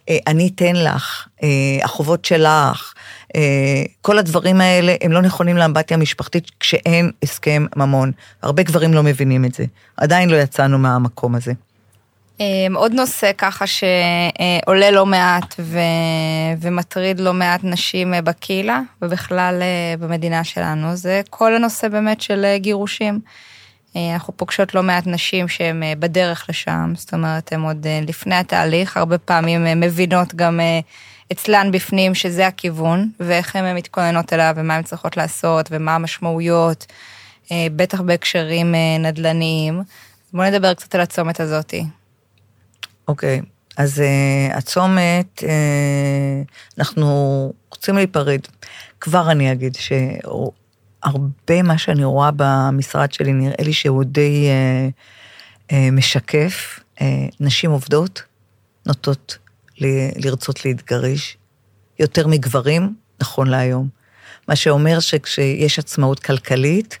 אה, 0.09 0.17
אני 0.27 0.51
אתן 0.55 0.75
לך, 0.75 1.27
אה, 1.43 1.47
החובות 1.83 2.25
שלך, 2.25 2.93
כל 4.01 4.17
הדברים 4.19 4.61
האלה 4.61 4.95
הם 5.01 5.11
לא 5.11 5.21
נכונים 5.21 5.57
לאמבטיה 5.57 5.97
המשפחתית 5.97 6.51
כשאין 6.59 7.11
הסכם 7.23 7.65
ממון. 7.75 8.11
הרבה 8.41 8.63
גברים 8.63 8.93
לא 8.93 9.03
מבינים 9.03 9.45
את 9.45 9.53
זה. 9.53 9.65
עדיין 9.97 10.29
לא 10.29 10.35
יצאנו 10.35 10.77
מהמקום 10.77 11.35
הזה. 11.35 11.53
אמ, 12.39 12.75
עוד 12.75 12.93
נושא 12.93 13.31
ככה 13.37 13.65
שעולה 13.67 14.91
לא 14.91 15.05
מעט 15.05 15.55
ו... 15.59 15.79
ומטריד 16.61 17.19
לא 17.19 17.33
מעט 17.33 17.59
נשים 17.63 18.13
אה, 18.13 18.21
בקהילה 18.21 18.81
ובכלל 19.01 19.61
אה, 19.61 19.97
במדינה 19.99 20.43
שלנו, 20.43 20.95
זה 20.95 21.21
כל 21.29 21.55
הנושא 21.55 21.87
באמת 21.87 22.21
של 22.21 22.45
אה, 22.45 22.57
גירושים. 22.57 23.19
אנחנו 24.13 24.37
פוגשות 24.37 24.75
לא 24.75 24.83
מעט 24.83 25.07
נשים 25.07 25.47
שהן 25.47 25.83
בדרך 25.99 26.45
לשם, 26.49 26.93
זאת 26.95 27.13
אומרת, 27.13 27.53
הן 27.53 27.61
עוד 27.61 27.87
לפני 28.07 28.35
התהליך, 28.35 28.97
הרבה 28.97 29.17
פעמים 29.17 29.79
מבינות 29.79 30.35
גם 30.35 30.59
אצלן 31.31 31.71
בפנים 31.71 32.15
שזה 32.15 32.47
הכיוון, 32.47 33.09
ואיך 33.19 33.55
הן 33.55 33.75
מתכוננות 33.75 34.33
אליו, 34.33 34.53
ומה 34.57 34.75
הן 34.75 34.83
צריכות 34.83 35.17
לעשות, 35.17 35.67
ומה 35.71 35.95
המשמעויות, 35.95 36.85
בטח 37.51 38.01
בהקשרים 38.01 38.75
נדל"ניים. 38.99 39.81
בואו 40.33 40.47
נדבר 40.47 40.73
קצת 40.73 40.95
על 40.95 41.01
הצומת 41.01 41.39
הזאתי. 41.39 41.85
אוקיי, 43.07 43.41
אז 43.77 43.99
uh, 43.99 44.57
הצומת, 44.57 45.43
uh, 45.43 45.45
אנחנו 46.77 47.53
רוצים 47.69 47.95
להיפרד. 47.95 48.39
כבר 49.01 49.31
אני 49.31 49.51
אגיד 49.51 49.75
שהרבה 49.75 51.61
מה 51.63 51.77
שאני 51.77 52.03
רואה 52.03 52.29
במשרד 52.35 53.11
שלי, 53.11 53.33
נראה 53.33 53.63
לי 53.63 53.73
שהוא 53.73 54.03
די 54.03 54.47
uh, 54.47 55.71
uh, 55.71 55.75
משקף. 55.91 56.79
Uh, 56.99 57.01
נשים 57.39 57.71
עובדות 57.71 58.23
נוטות 58.85 59.37
ל- 59.77 60.25
לרצות 60.27 60.65
להתגרש, 60.65 61.37
יותר 61.99 62.27
מגברים, 62.27 62.95
נכון 63.21 63.47
להיום. 63.47 63.87
מה 64.47 64.55
שאומר 64.55 64.99
שכשיש 64.99 65.79
עצמאות 65.79 66.19
כלכלית, 66.19 66.99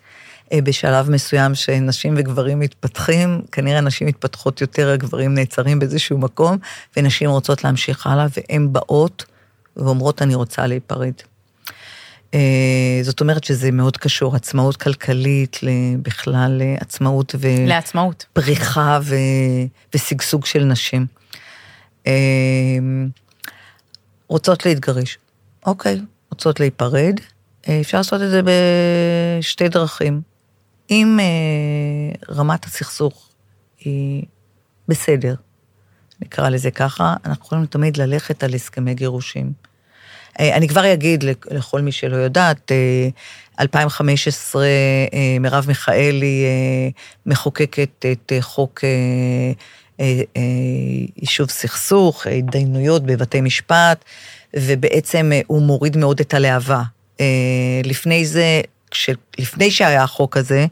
בשלב 0.53 1.09
מסוים 1.09 1.55
שנשים 1.55 2.13
וגברים 2.17 2.59
מתפתחים, 2.59 3.41
כנראה 3.51 3.81
נשים 3.81 4.07
מתפתחות 4.07 4.61
יותר, 4.61 4.89
הגברים 4.89 5.33
נעצרים 5.33 5.79
באיזשהו 5.79 6.17
מקום, 6.17 6.57
ונשים 6.97 7.29
רוצות 7.29 7.63
להמשיך 7.63 8.07
הלאה, 8.07 8.27
והן 8.37 8.73
באות 8.73 9.25
ואומרות, 9.77 10.21
אני 10.21 10.35
רוצה 10.35 10.67
להיפרד. 10.67 11.13
אה, 12.33 12.99
זאת 13.01 13.21
אומרת 13.21 13.43
שזה 13.43 13.71
מאוד 13.71 13.97
קשור, 13.97 14.35
עצמאות 14.35 14.77
כלכלית, 14.77 15.59
בכלל 16.01 16.61
אה, 16.61 16.75
עצמאות 16.79 17.35
ו... 17.39 17.47
לעצמאות. 17.67 18.25
פריחה 18.33 18.99
ו... 19.03 19.15
ושגשוג 19.95 20.45
של 20.45 20.63
נשים. 20.63 21.05
אה, 22.07 22.13
רוצות 24.27 24.65
להתגרש. 24.65 25.17
אוקיי, 25.65 26.01
רוצות 26.31 26.59
להיפרד. 26.59 27.19
אה, 27.67 27.81
אפשר 27.81 27.97
לעשות 27.97 28.21
את 28.21 28.29
זה 28.29 28.41
בשתי 29.39 29.69
דרכים. 29.69 30.21
אם 30.89 31.19
אה, 31.19 31.25
רמת 32.35 32.65
הסכסוך 32.65 33.29
היא 33.79 34.23
בסדר, 34.87 35.35
נקרא 36.21 36.49
לזה 36.49 36.71
ככה, 36.71 37.15
אנחנו 37.25 37.45
יכולים 37.45 37.65
תמיד 37.65 37.97
ללכת 37.97 38.43
על 38.43 38.53
הסכמי 38.53 38.93
גירושים. 38.93 39.51
אה, 40.39 40.55
אני 40.55 40.67
כבר 40.67 40.93
אגיד 40.93 41.23
לכ- 41.23 41.47
לכל 41.51 41.81
מי 41.81 41.91
שלא 41.91 42.15
יודעת, 42.15 42.71
אה, 42.71 43.09
2015 43.59 44.65
אה, 44.65 45.37
מרב 45.39 45.65
מיכאלי 45.67 46.43
אה, 46.45 46.89
מחוקקת 47.25 48.05
את 48.11 48.31
אה, 48.35 48.41
חוק 48.41 48.83
אה, 48.83 48.89
אה, 49.99 50.21
אה, 50.37 50.41
יישוב 51.17 51.49
סכסוך, 51.49 52.27
אה, 52.27 52.31
התדיינויות 52.31 53.03
בבתי 53.05 53.41
משפט, 53.41 54.05
ובעצם 54.55 55.31
אה, 55.33 55.41
הוא 55.47 55.61
מוריד 55.61 55.97
מאוד 55.97 56.19
את 56.19 56.33
הלהבה. 56.33 56.83
אה, 57.19 57.25
לפני 57.83 58.25
זה, 58.25 58.61
שלפני 58.97 59.71
שהיה 59.71 60.03
החוק 60.03 60.37
הזה, 60.37 60.65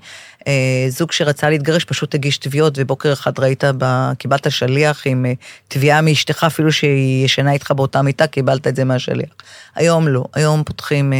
אה, 0.47 0.85
זוג 0.89 1.11
שרצה 1.11 1.49
להתגרש 1.49 1.83
פשוט 1.83 2.15
הגיש 2.15 2.37
תביעות, 2.37 2.73
ובוקר 2.77 3.13
אחד 3.13 3.39
ראית, 3.39 3.63
ב... 3.77 4.11
קיבלת 4.17 4.51
שליח 4.51 5.07
עם 5.07 5.25
אה, 5.25 5.33
תביעה 5.67 6.01
מאשתך, 6.01 6.43
אפילו 6.43 6.71
שהיא 6.71 7.25
ישנה 7.25 7.51
איתך 7.51 7.71
באותה 7.71 8.01
מיטה, 8.01 8.27
קיבלת 8.27 8.67
את 8.67 8.75
זה 8.75 8.83
מהשליח. 8.83 9.29
היום 9.75 10.07
לא, 10.07 10.23
היום 10.33 10.63
פותחים 10.63 11.13
אה, 11.13 11.17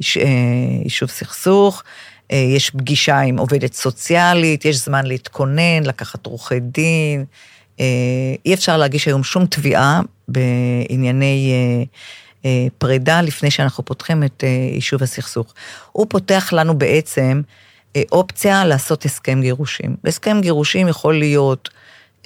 יש, 0.00 0.18
יישוב 0.84 1.08
סכסוך, 1.08 1.82
יש 2.30 2.70
פגישה 2.70 3.18
עם 3.18 3.38
עובדת 3.38 3.74
סוציאלית, 3.74 4.64
יש 4.64 4.76
זמן 4.76 5.06
להתכונן, 5.06 5.82
לקחת 5.84 6.26
עורכי 6.26 6.60
דין. 6.60 7.24
אי 8.46 8.54
אפשר 8.54 8.76
להגיש 8.76 9.06
היום 9.06 9.24
שום 9.24 9.46
תביעה 9.46 10.00
בענייני 10.28 11.52
פרידה 12.78 13.22
לפני 13.22 13.50
שאנחנו 13.50 13.84
פותחים 13.84 14.24
את 14.24 14.44
יישוב 14.72 15.02
הסכסוך. 15.02 15.54
הוא 15.92 16.06
פותח 16.08 16.52
לנו 16.52 16.78
בעצם 16.78 17.42
אה, 17.96 18.02
אופציה 18.12 18.64
לעשות 18.64 19.04
הסכם 19.04 19.40
גירושים. 19.40 19.96
בהסכם 20.04 20.40
גירושים 20.40 20.88
יכול 20.88 21.18
להיות 21.18 21.68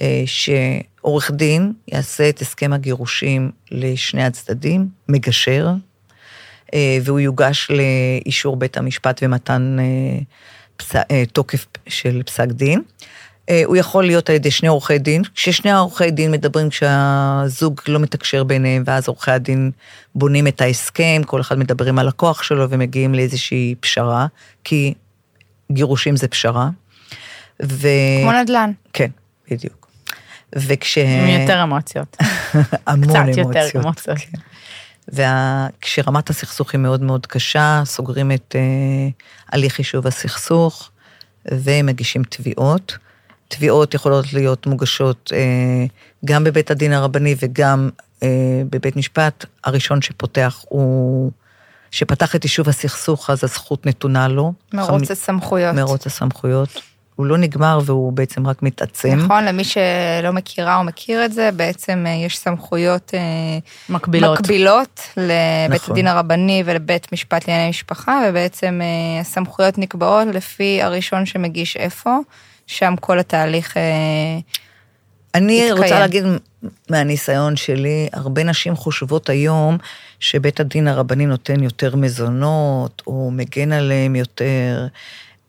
אה, 0.01 0.23
שעורך 0.25 1.31
דין 1.31 1.73
יעשה 1.87 2.29
את 2.29 2.41
הסכם 2.41 2.73
הגירושים 2.73 3.51
לשני 3.71 4.23
הצדדים, 4.23 4.87
מגשר, 5.09 5.67
אה, 6.73 6.97
והוא 7.03 7.19
יוגש 7.19 7.67
לאישור 7.69 8.55
בית 8.55 8.77
המשפט 8.77 9.19
ומתן. 9.23 9.77
תוקף 11.33 11.65
של 11.87 12.23
פסק 12.23 12.47
דין. 12.47 12.81
הוא 13.65 13.77
יכול 13.77 14.05
להיות 14.05 14.29
על 14.29 14.35
ידי 14.35 14.51
שני 14.51 14.69
עורכי 14.69 14.97
דין, 14.97 15.21
כששני 15.35 15.71
עורכי 15.71 16.11
דין 16.11 16.31
מדברים 16.31 16.69
כשהזוג 16.69 17.81
לא 17.87 17.99
מתקשר 17.99 18.43
ביניהם, 18.43 18.83
ואז 18.85 19.07
עורכי 19.07 19.31
הדין 19.31 19.71
בונים 20.15 20.47
את 20.47 20.61
ההסכם, 20.61 21.21
כל 21.25 21.41
אחד 21.41 21.59
מדבר 21.59 21.85
עם 21.85 21.99
הלקוח 21.99 22.43
שלו 22.43 22.69
ומגיעים 22.69 23.15
לאיזושהי 23.15 23.75
פשרה, 23.79 24.27
כי 24.63 24.93
גירושים 25.71 26.15
זה 26.15 26.27
פשרה. 26.27 26.69
ו... 27.63 27.87
כמו 28.23 28.31
נדל"ן. 28.31 28.71
כן, 28.93 29.09
בדיוק. 29.51 29.87
וכש... 30.55 30.97
עם 30.97 31.41
יותר 31.41 31.63
אמוציות. 31.63 32.17
המון 32.87 33.07
קצת 33.07 33.15
אמוציות. 33.15 33.49
קצת 33.49 33.65
יותר 33.65 33.79
אמוציות. 33.79 34.17
כן. 34.17 34.37
וכשרמת 35.13 36.29
הסכסוך 36.29 36.73
היא 36.73 36.79
מאוד 36.79 37.01
מאוד 37.01 37.25
קשה, 37.25 37.81
סוגרים 37.85 38.31
את 38.31 38.55
uh, 38.55 39.53
הליך 39.53 39.79
יישוב 39.79 40.07
הסכסוך 40.07 40.89
ומגישים 41.51 42.23
תביעות. 42.23 42.97
תביעות 43.47 43.93
יכולות 43.93 44.33
להיות 44.33 44.67
מוגשות 44.67 45.31
uh, 45.33 45.91
גם 46.25 46.43
בבית 46.43 46.71
הדין 46.71 46.93
הרבני 46.93 47.35
וגם 47.39 47.89
uh, 48.19 48.23
בבית 48.69 48.95
משפט. 48.95 49.45
הראשון 49.63 50.01
שפותח 50.01 50.63
הוא 50.69 51.31
שפתח 51.91 52.35
את 52.35 52.43
יישוב 52.43 52.69
הסכסוך, 52.69 53.29
אז 53.29 53.43
הזכות 53.43 53.85
נתונה 53.85 54.27
לו. 54.27 54.53
מרוץ 54.73 55.11
הסמכויות. 55.11 55.75
מרוץ 55.75 56.07
הסמכויות. 56.07 56.81
הוא 57.17 57.25
לא 57.25 57.37
נגמר 57.37 57.79
והוא 57.85 58.13
בעצם 58.13 58.47
רק 58.47 58.63
מתעצם. 58.63 59.19
נכון, 59.25 59.43
למי 59.43 59.63
שלא 59.63 60.33
מכירה 60.33 60.77
או 60.77 60.83
מכיר 60.83 61.25
את 61.25 61.33
זה, 61.33 61.49
בעצם 61.55 62.03
אה, 62.07 62.11
יש 62.11 62.37
סמכויות 62.37 63.11
אה, 63.13 63.19
מקבילות, 63.89 64.39
מקבילות 64.39 65.01
לבית 65.17 65.81
נכון. 65.81 65.95
הדין 65.95 66.07
הרבני 66.07 66.63
ולבית 66.65 67.13
משפט 67.13 67.47
לענייני 67.47 67.69
משפחה, 67.69 68.21
ובעצם 68.29 68.79
אה, 68.83 69.21
הסמכויות 69.21 69.77
נקבעות 69.77 70.27
לפי 70.33 70.81
הראשון 70.81 71.25
שמגיש 71.25 71.77
איפה, 71.77 72.17
שם 72.67 72.93
כל 72.99 73.19
התהליך 73.19 73.77
אני 75.37 75.53
יתקיים. 75.53 75.83
רוצה 75.83 75.99
להגיד 75.99 76.23
מהניסיון 76.89 77.55
שלי, 77.55 78.09
הרבה 78.13 78.43
נשים 78.43 78.75
חושבות 78.75 79.29
היום 79.29 79.77
שבית 80.19 80.59
הדין 80.59 80.87
הרבני 80.87 81.25
נותן 81.25 81.63
יותר 81.63 81.95
מזונות, 81.95 83.01
או 83.07 83.31
מגן 83.31 83.71
עליהם 83.71 84.15
יותר. 84.15 84.87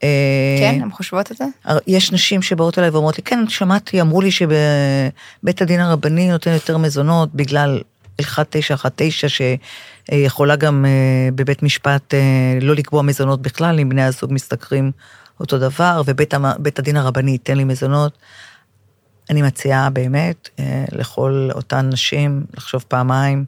אה, 0.03 0.57
כן, 0.59 0.79
הן 0.81 0.91
חושבות 0.91 1.31
את 1.31 1.37
זה? 1.37 1.45
יש 1.87 2.11
נשים 2.11 2.41
שבאות 2.41 2.79
אליי 2.79 2.89
ואומרות 2.89 3.17
לי, 3.17 3.23
כן, 3.23 3.49
שמעתי, 3.49 4.01
אמרו 4.01 4.21
לי 4.21 4.31
שבית 4.31 5.61
הדין 5.61 5.79
הרבני 5.79 6.31
נותן 6.31 6.51
יותר 6.51 6.77
מזונות 6.77 7.35
בגלל 7.35 7.81
הלכת 8.19 8.47
919, 8.49 9.29
שיכולה 9.29 10.55
גם 10.55 10.85
אה, 10.85 11.29
בבית 11.35 11.63
משפט 11.63 12.13
אה, 12.13 12.19
לא 12.61 12.75
לקבוע 12.75 13.01
מזונות 13.01 13.41
בכלל, 13.41 13.79
אם 13.79 13.89
בני 13.89 14.03
הזוג 14.03 14.33
משתכרים 14.33 14.91
אותו 15.39 15.59
דבר, 15.59 16.01
ובית 16.05 16.79
הדין 16.79 16.97
הרבני 16.97 17.31
ייתן 17.31 17.57
לי 17.57 17.63
מזונות. 17.63 18.17
אני 19.29 19.41
מציעה 19.41 19.89
באמת 19.89 20.49
אה, 20.59 20.85
לכל 20.91 21.49
אותן 21.55 21.89
נשים 21.93 22.45
לחשוב 22.57 22.85
פעמיים. 22.87 23.45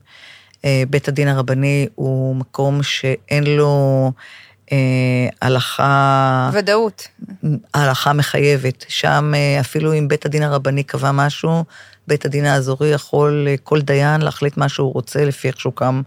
אה, 0.65 0.83
בית 0.89 1.07
הדין 1.07 1.27
הרבני 1.27 1.87
הוא 1.95 2.35
מקום 2.35 2.83
שאין 2.83 3.43
לו 3.43 4.11
אה, 4.71 4.77
הלכה... 5.41 6.49
ודאות. 6.53 7.07
הלכה 7.73 8.13
מחייבת. 8.13 8.85
שם 8.87 9.33
אפילו 9.59 9.93
אם 9.93 10.07
בית 10.07 10.25
הדין 10.25 10.43
הרבני 10.43 10.83
קבע 10.83 11.11
משהו, 11.11 11.63
בית 12.07 12.25
הדין 12.25 12.45
האזורי 12.45 12.89
יכול 12.89 13.47
כל 13.63 13.81
דיין 13.81 14.21
להחליט 14.21 14.57
מה 14.57 14.69
שהוא 14.69 14.93
רוצה 14.93 15.25
לפי 15.25 15.47
איך 15.47 15.59
שהוא 15.59 15.73
קם 15.75 16.01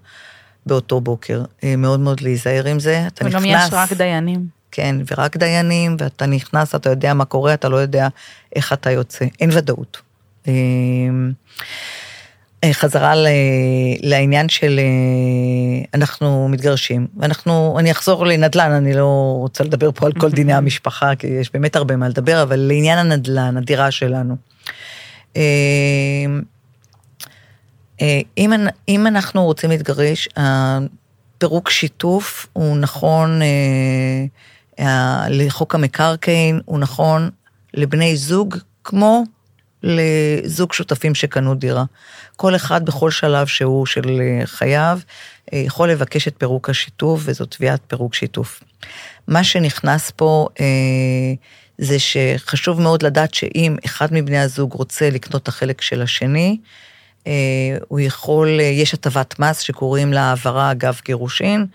באותו 0.67 1.01
בוקר. 1.01 1.43
מאוד 1.79 2.01
מאוד 2.01 2.21
להיזהר 2.21 2.67
עם 2.67 2.81
זה. 2.81 3.07
אתה 3.07 3.25
נכנס... 3.25 3.43
וגם 3.43 3.51
יש 3.51 3.69
רק 3.73 3.93
דיינים. 3.93 4.47
כן, 4.77 4.97
ורק 5.11 5.37
דיינים, 5.37 5.97
ואתה 5.99 6.27
נכנס, 6.27 6.75
אתה 6.75 6.91
יודע 6.91 7.15
מה 7.15 7.25
קורה, 7.25 7.55
אתה 7.55 7.69
לא 7.69 7.77
יודע 7.77 8.09
איך 8.57 8.73
אתה 8.73 8.91
יוצא. 8.91 9.25
אין 9.41 9.51
ודאות. 9.53 10.01
אמ, 10.47 11.33
אה, 12.65 12.73
חזרה 12.73 13.15
לעניין 14.03 14.49
של 14.49 14.81
אה, 14.83 15.85
אנחנו 15.95 16.49
מתגרשים, 16.49 17.07
ואנחנו, 17.17 17.77
אני 17.79 17.91
אחזור 17.91 18.27
לנדל"ן, 18.27 18.71
אני 18.71 18.95
לא 18.95 19.37
רוצה 19.39 19.65
לדבר 19.65 19.93
פה 19.93 20.07
על 20.07 20.13
כל 20.13 20.31
דיני 20.31 20.55
המשפחה, 20.59 21.15
כי 21.15 21.27
יש 21.27 21.53
באמת 21.53 21.77
הרבה 21.77 21.97
מה 21.97 22.09
לדבר, 22.09 22.43
אבל 22.43 22.57
לעניין 22.57 22.99
הנדל"ן, 22.99 23.57
הדירה 23.57 23.91
שלנו. 23.91 24.37
אמ, 25.37 25.43
אה, 28.01 28.21
אם, 28.39 28.53
אם 28.89 29.07
אנחנו 29.07 29.45
רוצים 29.45 29.71
להתגרש, 29.71 30.29
פירוק 31.39 31.71
שיתוף 31.71 32.47
הוא 32.53 32.77
נכון 32.77 33.41
לחוק 35.29 35.75
המקרקעין, 35.75 36.61
הוא 36.65 36.79
נכון 36.79 37.31
לבני 37.75 38.17
זוג 38.17 38.57
כמו 38.85 39.25
לזוג 39.83 40.73
שותפים 40.73 41.15
שקנו 41.15 41.55
דירה. 41.55 41.85
כל 42.37 42.57
אחד 42.57 42.85
בכל 42.85 43.11
שלב 43.11 43.47
שהוא 43.47 43.87
של 43.87 44.21
חייו 44.45 44.99
אה, 45.53 45.59
יכול 45.59 45.91
לבקש 45.91 46.29
את 46.29 46.35
פירוק 46.39 46.71
השיתוף, 46.71 47.21
וזו 47.25 47.45
תביעת 47.45 47.81
פירוק 47.87 48.15
שיתוף. 48.15 48.61
מה 49.29 49.45
שנכנס 49.45 50.11
פה 50.17 50.49
אה, 50.61 50.67
זה 51.79 51.97
שחשוב 51.99 52.81
מאוד 52.81 53.03
לדעת 53.03 53.35
שאם 53.35 53.77
אחד 53.85 54.09
מבני 54.13 54.39
הזוג 54.39 54.73
רוצה 54.73 55.11
לקנות 55.11 55.43
את 55.43 55.49
החלק 55.49 55.81
של 55.81 56.03
השני, 56.03 56.59
אה, 57.27 57.33
הוא 57.89 58.01
יכול, 58.01 58.61
יש 58.61 58.95
הטבת 58.95 59.39
מס 59.39 59.61
שקוראים 59.61 60.13
לה 60.13 60.23
העברה 60.23 60.71
אגב 60.71 61.01
גירושין, 61.05 61.67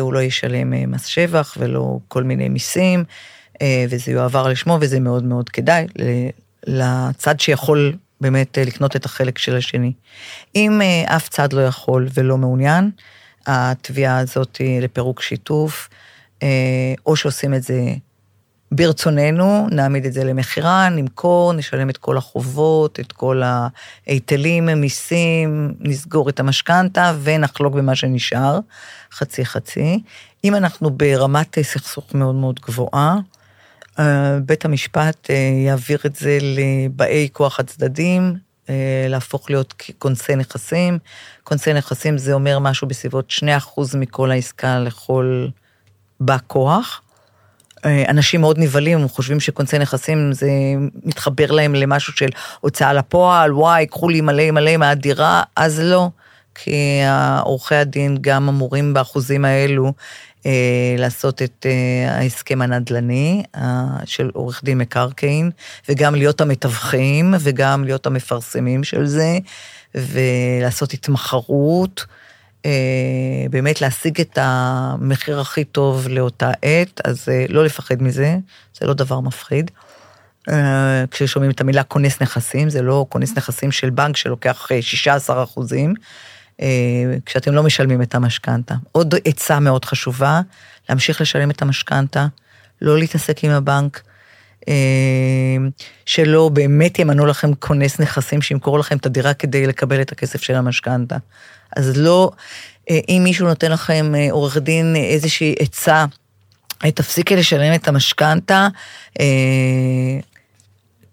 הוא 0.00 0.12
לא 0.12 0.22
ישלם 0.22 0.90
מס 0.90 1.04
שבח 1.04 1.56
ולא 1.60 1.98
כל 2.08 2.22
מיני 2.22 2.48
מיסים, 2.48 3.04
וזה 3.62 4.12
יועבר 4.12 4.48
לשמו 4.48 4.78
וזה 4.80 5.00
מאוד 5.00 5.24
מאוד 5.24 5.48
כדאי 5.48 5.86
לצד 6.66 7.40
שיכול 7.40 7.92
באמת 8.22 8.58
אה, 8.58 8.64
לקנות 8.64 8.96
את 8.96 9.04
החלק 9.04 9.38
של 9.38 9.56
השני. 9.56 9.92
אם 10.54 10.82
אה, 10.82 11.16
אף 11.16 11.28
צד 11.28 11.52
לא 11.52 11.60
יכול 11.60 12.08
ולא 12.14 12.38
מעוניין, 12.38 12.90
התביעה 13.46 14.18
הזאת 14.18 14.60
לפירוק 14.82 15.22
שיתוף, 15.22 15.88
אה, 16.42 16.48
או 17.06 17.16
שעושים 17.16 17.54
את 17.54 17.62
זה 17.62 17.80
ברצוננו, 18.74 19.68
נעמיד 19.70 20.06
את 20.06 20.12
זה 20.12 20.24
למכירה, 20.24 20.88
נמכור, 20.88 21.52
נשלם 21.52 21.90
את 21.90 21.96
כל 21.96 22.16
החובות, 22.16 23.00
את 23.00 23.12
כל 23.12 23.42
ההיטלים, 24.06 24.66
מיסים, 24.66 25.74
נסגור 25.80 26.28
את 26.28 26.40
המשכנתה 26.40 27.12
ונחלוק 27.22 27.74
במה 27.74 27.94
שנשאר, 27.94 28.58
חצי 29.12 29.44
חצי. 29.44 30.02
אם 30.44 30.54
אנחנו 30.54 30.90
ברמת 30.90 31.58
סכסוך 31.62 32.14
מאוד 32.14 32.34
מאוד 32.34 32.60
גבוהה, 32.60 33.16
אה, 33.98 34.38
בית 34.46 34.64
המשפט 34.64 35.30
אה, 35.30 35.36
יעביר 35.66 35.98
את 36.06 36.16
זה 36.16 36.38
לבאי 36.40 37.28
כוח 37.32 37.60
הצדדים, 37.60 38.36
אה, 38.68 39.06
להפוך 39.08 39.50
להיות 39.50 39.74
כונסי 39.98 40.36
נכסים. 40.36 40.98
כונסי 41.44 41.72
נכסים 41.72 42.18
זה 42.18 42.32
אומר 42.32 42.58
משהו 42.58 42.88
בסביבות 42.88 43.30
2% 43.30 43.96
מכל 43.98 44.30
העסקה 44.30 44.78
לכל 44.78 45.48
בא 46.20 46.36
כוח. 46.46 47.02
אנשים 48.08 48.40
מאוד 48.40 48.58
נבהלים, 48.58 48.98
הם 48.98 49.08
חושבים 49.08 49.40
שכונסי 49.40 49.78
נכסים 49.78 50.32
זה 50.32 50.50
מתחבר 51.04 51.50
להם 51.50 51.74
למשהו 51.74 52.12
של 52.12 52.28
הוצאה 52.60 52.92
לפועל, 52.92 53.54
וואי, 53.54 53.86
קחו 53.86 54.08
לי 54.08 54.20
מלא 54.20 54.50
מלא 54.50 54.76
מהדירה, 54.76 55.42
אז 55.56 55.80
לא, 55.80 56.08
כי 56.54 57.00
עורכי 57.42 57.74
הדין 57.74 58.18
גם 58.20 58.48
אמורים 58.48 58.94
באחוזים 58.94 59.44
האלו 59.44 59.92
אה, 60.46 60.94
לעשות 60.98 61.42
את 61.42 61.66
אה, 61.68 62.18
ההסכם 62.18 62.62
הנדל"ני 62.62 63.42
אה, 63.56 63.84
של 64.04 64.30
עורך 64.34 64.64
דין 64.64 64.78
מקרקעין, 64.78 65.50
וגם 65.88 66.14
להיות 66.14 66.40
המתווכים, 66.40 67.34
וגם 67.40 67.84
להיות 67.84 68.06
המפרסמים 68.06 68.84
של 68.84 69.06
זה, 69.06 69.38
ולעשות 69.94 70.92
התמחרות. 70.92 72.04
אה, 72.66 73.46
באמת 73.50 73.80
להשיג 73.80 74.20
את 74.20 74.38
המחיר 74.40 75.40
הכי 75.40 75.64
טוב 75.64 76.08
לאותה 76.08 76.50
עת, 76.62 77.00
אז 77.04 77.28
אה, 77.28 77.44
לא 77.48 77.64
לפחד 77.64 78.02
מזה, 78.02 78.36
זה 78.80 78.86
לא 78.86 78.94
דבר 78.94 79.20
מפחיד. 79.20 79.70
אה, 80.48 81.04
כששומעים 81.10 81.50
את 81.50 81.60
המילה 81.60 81.82
כונס 81.82 82.22
נכסים, 82.22 82.70
זה 82.70 82.82
לא 82.82 83.06
כונס 83.08 83.36
נכסים 83.36 83.72
של 83.72 83.90
בנק 83.90 84.16
שלוקח 84.16 84.68
16 84.80 85.42
אחוזים, 85.42 85.94
כשאתם 87.26 87.54
לא 87.54 87.62
משלמים 87.62 88.02
את 88.02 88.14
המשכנתה. 88.14 88.74
עוד 88.92 89.14
עצה 89.24 89.60
מאוד 89.60 89.84
חשובה, 89.84 90.40
להמשיך 90.88 91.20
לשלם 91.20 91.50
את 91.50 91.62
המשכנתה, 91.62 92.26
לא 92.82 92.98
להתעסק 92.98 93.44
עם 93.44 93.50
הבנק. 93.50 94.02
שלא 96.06 96.48
באמת 96.48 96.98
ימנו 96.98 97.26
לכם 97.26 97.54
כונס 97.54 98.00
נכסים 98.00 98.42
שימכור 98.42 98.78
לכם 98.78 98.96
את 98.96 99.06
הדירה 99.06 99.34
כדי 99.34 99.66
לקבל 99.66 100.00
את 100.00 100.12
הכסף 100.12 100.42
של 100.42 100.54
המשכנתה. 100.54 101.16
אז 101.76 101.96
לא, 101.96 102.30
אה, 102.90 103.00
אם 103.08 103.20
מישהו 103.24 103.48
נותן 103.48 103.72
לכם, 103.72 104.12
אה, 104.14 104.28
עורך 104.30 104.56
דין, 104.56 104.96
איזושהי 104.96 105.54
עצה, 105.58 106.04
אה, 106.84 106.90
תפסיקי 106.90 107.36
לשלם 107.36 107.74
את 107.74 107.88
המשכנתה, 107.88 108.68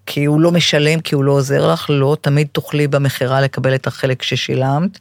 כי 0.06 0.26
הוא 0.26 0.42
לא 0.42 0.52
משלם, 0.52 1.00
כי 1.00 1.16
הוא 1.16 1.24
לא 1.24 1.32
עוזר 1.32 1.74
לך, 1.74 1.86
לא, 1.90 2.18
תמיד 2.22 2.48
תוכלי 2.52 2.88
במכירה 2.88 3.42
לקבל 3.42 3.76
את 3.76 3.88
החלק 3.88 4.22
ששילמת. 4.22 5.00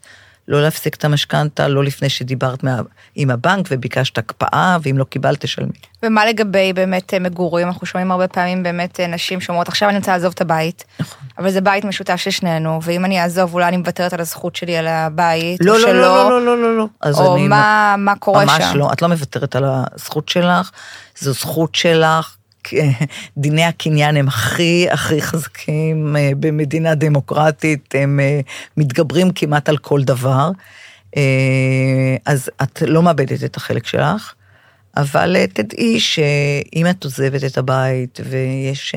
לא 0.49 0.63
להפסיק 0.63 0.95
את 0.95 1.05
המשכנתה, 1.05 1.69
לא 1.69 1.85
לפני 1.85 2.09
שדיברת 2.09 2.63
מה, 2.63 2.81
עם 3.15 3.31
הבנק 3.31 3.67
וביקשת 3.71 4.19
הקפאה, 4.19 4.77
ואם 4.83 4.99
לא 4.99 5.05
קיבלת, 5.05 5.41
תשלמי. 5.41 5.73
ומה 6.03 6.27
לגבי 6.27 6.73
באמת 6.73 7.15
אה, 7.15 7.19
מגורים? 7.19 7.67
אנחנו 7.67 7.87
שומעים 7.87 8.13
הרבה 8.13 8.29
פעמים 8.29 8.63
באמת 8.63 9.01
אה, 9.01 9.07
נשים 9.07 9.41
שאומרות, 9.41 9.69
עכשיו 9.69 9.89
אני 9.89 9.99
רוצה 9.99 10.13
לעזוב 10.13 10.33
את 10.35 10.41
הבית, 10.41 10.85
נכון. 11.01 11.29
אבל 11.39 11.51
זה 11.51 11.61
בית 11.61 11.85
משותף 11.85 12.17
של 12.17 12.31
שנינו, 12.31 12.81
ואם 12.83 13.05
אני 13.05 13.23
אעזוב, 13.23 13.55
אולי 13.55 13.69
אני 13.69 13.77
מוותרת 13.77 14.13
על 14.13 14.21
הזכות 14.21 14.57
שלי 14.57 14.77
על 14.77 14.87
הבית, 14.87 15.61
לא, 15.61 15.73
או 15.73 15.79
לא, 15.79 15.89
שלא. 15.89 15.93
לא, 15.93 16.31
לא, 16.31 16.47
לא, 16.47 16.63
לא, 16.63 16.79
לא. 16.79 16.87
או 17.15 17.37
אני, 17.37 17.49
מה, 17.49 17.95
מה 17.99 18.17
קורה 18.17 18.45
ממש 18.45 18.57
שם? 18.57 18.63
ממש 18.63 18.77
לא, 18.77 18.93
את 18.93 19.03
לא 19.03 19.09
מוותרת 19.09 19.57
על 19.57 19.65
הזכות 19.67 20.29
שלך, 20.29 20.71
זו 21.19 21.33
זכות 21.33 21.75
שלך, 21.75 22.37
דיני 23.37 23.65
הקניין 23.65 24.17
הם 24.17 24.29
הכי 24.29 24.87
הכי 24.91 25.23
חזקים 25.23 26.17
אה, 26.17 26.31
במדינה 26.41 26.95
דמוקרטית, 26.95 27.95
הם 27.95 28.21
אה, 28.21 28.41
מתגברים 28.77 29.31
כמעט 29.35 29.69
על 29.69 29.79
כל 29.79 30.03
דבר. 30.03 30.51
אה, 31.17 32.17
אז 32.27 32.51
את 32.63 32.83
לא 32.87 33.03
מאבדת 33.03 33.45
את 33.45 33.57
החלק 33.57 33.87
שלך, 33.87 34.35
אבל 34.97 35.47
תדעי 35.47 36.01
שאם 36.01 36.87
את 36.91 37.05
עוזבת 37.05 37.45
את 37.45 37.59
הבית 37.59 38.21
ויש 38.25 38.95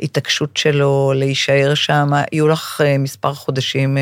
התעקשות 0.00 0.56
שלו 0.56 1.12
להישאר 1.16 1.74
שם, 1.74 2.10
יהיו 2.32 2.48
לך 2.48 2.80
מספר 2.98 3.34
חודשים 3.34 3.98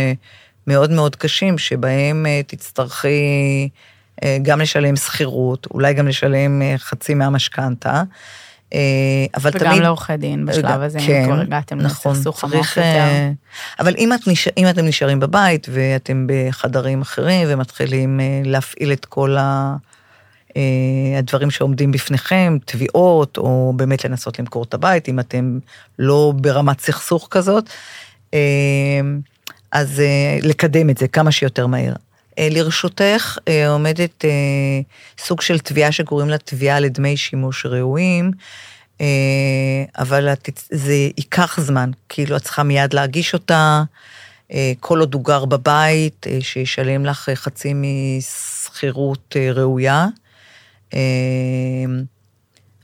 מאוד 0.66 0.90
מאוד 0.90 1.16
קשים, 1.16 1.59
שבהם 1.59 2.27
תצטרכי 2.47 3.68
גם 4.42 4.61
לשלם 4.61 4.97
שכירות, 4.97 5.66
אולי 5.71 5.95
גם 5.95 6.09
לשלם 6.09 6.62
חצי 6.77 7.14
מהמשכנתה. 7.14 8.03
אה, 8.75 8.79
אבל 9.37 9.51
וגם 9.51 9.59
תמיד... 9.59 9.73
וגם 9.73 9.83
לעורכי 9.83 10.17
דין 10.17 10.47
בשלב 10.47 10.81
הזה, 10.81 10.99
כן, 11.07 11.21
אם 11.21 11.25
כבר 11.25 11.41
הגעתם 11.41 11.79
נכון, 11.79 12.13
לסכסוך 12.13 12.45
עמוק 12.45 12.55
יותר. 12.55 12.81
אה, 12.83 13.31
אבל 13.81 13.95
אם, 13.99 14.13
את 14.13 14.29
נש... 14.29 14.49
אם 14.57 14.69
אתם 14.71 14.85
נשארים 14.85 15.21
בבית 15.21 15.67
ואתם 15.71 16.27
בחדרים 16.29 17.01
אחרים 17.01 17.49
ומתחילים 17.51 18.21
אה, 18.21 18.41
להפעיל 18.45 18.93
את 18.93 19.05
כל 19.05 19.37
ה... 19.37 19.77
הדברים 21.19 21.51
שעומדים 21.51 21.93
בפניכם, 21.93 22.59
תביעות, 22.65 23.37
או 23.37 23.73
באמת 23.77 24.05
לנסות 24.05 24.39
למכור 24.39 24.65
את 24.65 24.75
הבית, 24.75 25.09
אם 25.09 25.21
אתם 25.21 25.59
לא 25.99 26.33
ברמת 26.37 26.81
סכסוך 26.81 27.29
כזאת, 27.31 27.65
אז 29.73 30.03
לקדם 30.43 30.91
את 30.91 30.99
זה 30.99 31.09
כמה 31.09 31.33
שיותר 31.33 31.67
מהר. 31.67 31.93
לרשותך 32.40 33.38
עומדת 33.68 34.25
סוג 35.18 35.40
של 35.40 35.59
תביעה 35.59 35.92
שקוראים 35.92 36.29
לה 36.29 36.38
תביעה 36.38 36.81
לדמי 36.81 37.16
שימוש 37.16 37.66
ראויים, 37.66 38.31
אבל 39.99 40.29
זה 40.71 40.92
ייקח 40.92 41.61
זמן, 41.61 41.90
כאילו 42.09 42.37
את 42.37 42.42
צריכה 42.42 42.62
מיד 42.62 42.95
להגיש 42.95 43.35
אותה, 43.35 43.83
כל 44.81 45.01
עוד 45.01 45.14
הוא 45.14 45.25
גר 45.25 45.45
בבית, 45.45 46.27
שישלם 46.40 47.07
לך 47.07 47.31
חצי 47.35 47.73
משכירות 47.75 49.37
ראויה. 49.55 50.07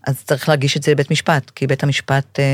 אז 0.09 0.25
צריך 0.25 0.49
להגיש 0.49 0.77
את 0.77 0.83
זה 0.83 0.90
לבית 0.90 1.11
משפט, 1.11 1.51
כי 1.51 1.66
בית 1.66 1.83
המשפט 1.83 2.38
אה, 2.38 2.44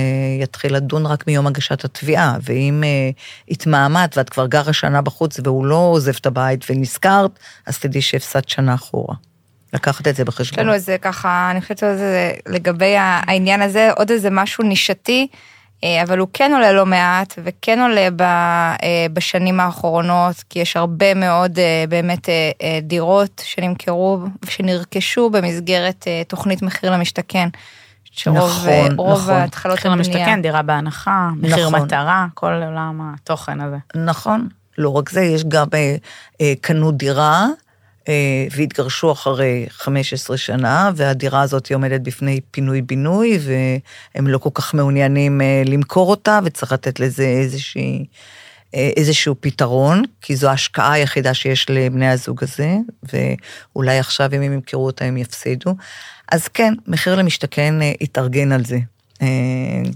יתחיל 0.43 0.77
לדון 0.77 1.07
רק 1.07 1.27
מיום 1.27 1.47
הגשת 1.47 1.85
התביעה, 1.85 2.37
ואם 2.43 2.85
אה, 2.85 3.11
התמהמת 3.49 4.17
ואת 4.17 4.31
כבר 4.31 4.47
גרה 4.47 4.73
שנה 4.73 5.03
בחוץ 5.03 5.41
והוא 5.45 5.67
לא 5.67 5.77
עוזב 5.77 6.13
את 6.21 6.27
הבית 6.27 6.65
ונזכרת, 6.71 7.31
אז 7.67 7.79
תדעי 7.79 8.03
שהפסדת 8.03 8.49
שנה 8.49 8.75
אחורה. 8.75 9.15
לקחת 9.73 10.09
את 10.09 10.17
זה 10.17 10.25
בחשבון. 10.25 10.59
יש 10.59 10.65
לנו 10.65 10.73
איזה 10.73 10.97
ככה, 10.99 11.49
אני 11.51 11.61
חושבת 11.61 11.79
שזה 11.79 12.33
לגבי 12.47 12.95
העניין 12.99 13.63
הזה, 13.63 13.91
עוד 13.97 14.11
איזה 14.11 14.31
משהו 14.31 14.65
נישתי. 14.65 15.27
אה, 15.85 16.03
אבל 16.03 16.19
הוא 16.19 16.29
כן 16.33 16.53
עולה 16.55 16.73
לא 16.73 16.87
מעט, 16.87 17.35
וכן 17.45 17.81
עולה 17.81 18.09
אה, 18.83 19.07
בשנים 19.13 19.61
האחרונות, 19.61 20.45
כי 20.51 20.59
יש 20.59 20.77
הרבה 20.77 21.15
מאוד 21.15 21.59
אה, 21.59 21.85
באמת 21.89 22.29
דירות 22.83 23.43
שנמכרו 23.45 24.19
ושנרכשו 24.45 25.31
במסגרת 25.31 26.07
תוכנית 26.29 26.63
מחיר 26.63 26.93
למשתכן. 26.93 27.49
שרוב 28.17 28.69
נכון, 28.69 28.97
רוב 28.97 29.21
נכון. 29.21 29.35
ההתחלות 29.35 29.79
מחיר 29.79 29.91
למשתכן, 29.91 30.43
דירה 30.43 30.63
בהנחה, 30.63 31.29
מחיר 31.37 31.69
נכון. 31.69 31.83
מטרה, 31.83 32.27
כל 32.35 32.53
עולם 32.53 33.01
התוכן 33.15 33.61
הזה. 33.61 33.77
נכון, 33.95 34.49
לא 34.79 34.89
רק 34.97 35.11
זה, 35.11 35.23
יש 35.23 35.45
גם 35.45 35.67
קנו 36.61 36.93
דירה, 36.93 37.43
אה, 37.43 37.64
והתגרשו 38.51 39.13
אחרי 39.13 39.67
15 39.71 40.37
שנה, 40.37 40.91
והדירה 40.97 41.43
הזאת 41.43 41.73
עומדת 41.73 42.01
בפני 42.01 42.41
פינוי-בינוי, 42.51 43.39
והם 43.41 44.27
לא 44.27 44.39
כל 44.39 44.51
כך 44.55 44.75
מעוניינים 44.75 45.41
אה, 45.41 45.63
למכור 45.67 46.11
אותה, 46.11 46.41
וצריך 46.45 46.73
לתת 46.73 47.01
לזה 47.01 47.25
איזושהי, 47.25 48.05
אה, 48.75 48.91
איזשהו 48.97 49.35
פתרון, 49.41 50.03
כי 50.21 50.37
זו 50.37 50.49
ההשקעה 50.49 50.93
היחידה 50.93 51.35
שיש 51.35 51.71
לבני 51.71 52.11
הזוג 52.11 52.45
הזה, 52.45 52.77
ואולי 53.13 53.99
עכשיו 53.99 54.31
אם 54.37 54.43
הם 54.43 54.53
ימכרו 54.53 54.87
אותה 54.87 55.05
הם 55.05 55.17
יפסידו. 55.17 55.75
אז 56.33 56.49
כן, 56.49 56.75
מחיר 56.87 57.15
למשתכן 57.15 57.75
התארגן 58.01 58.53
על 58.53 58.65
זה. 58.65 58.79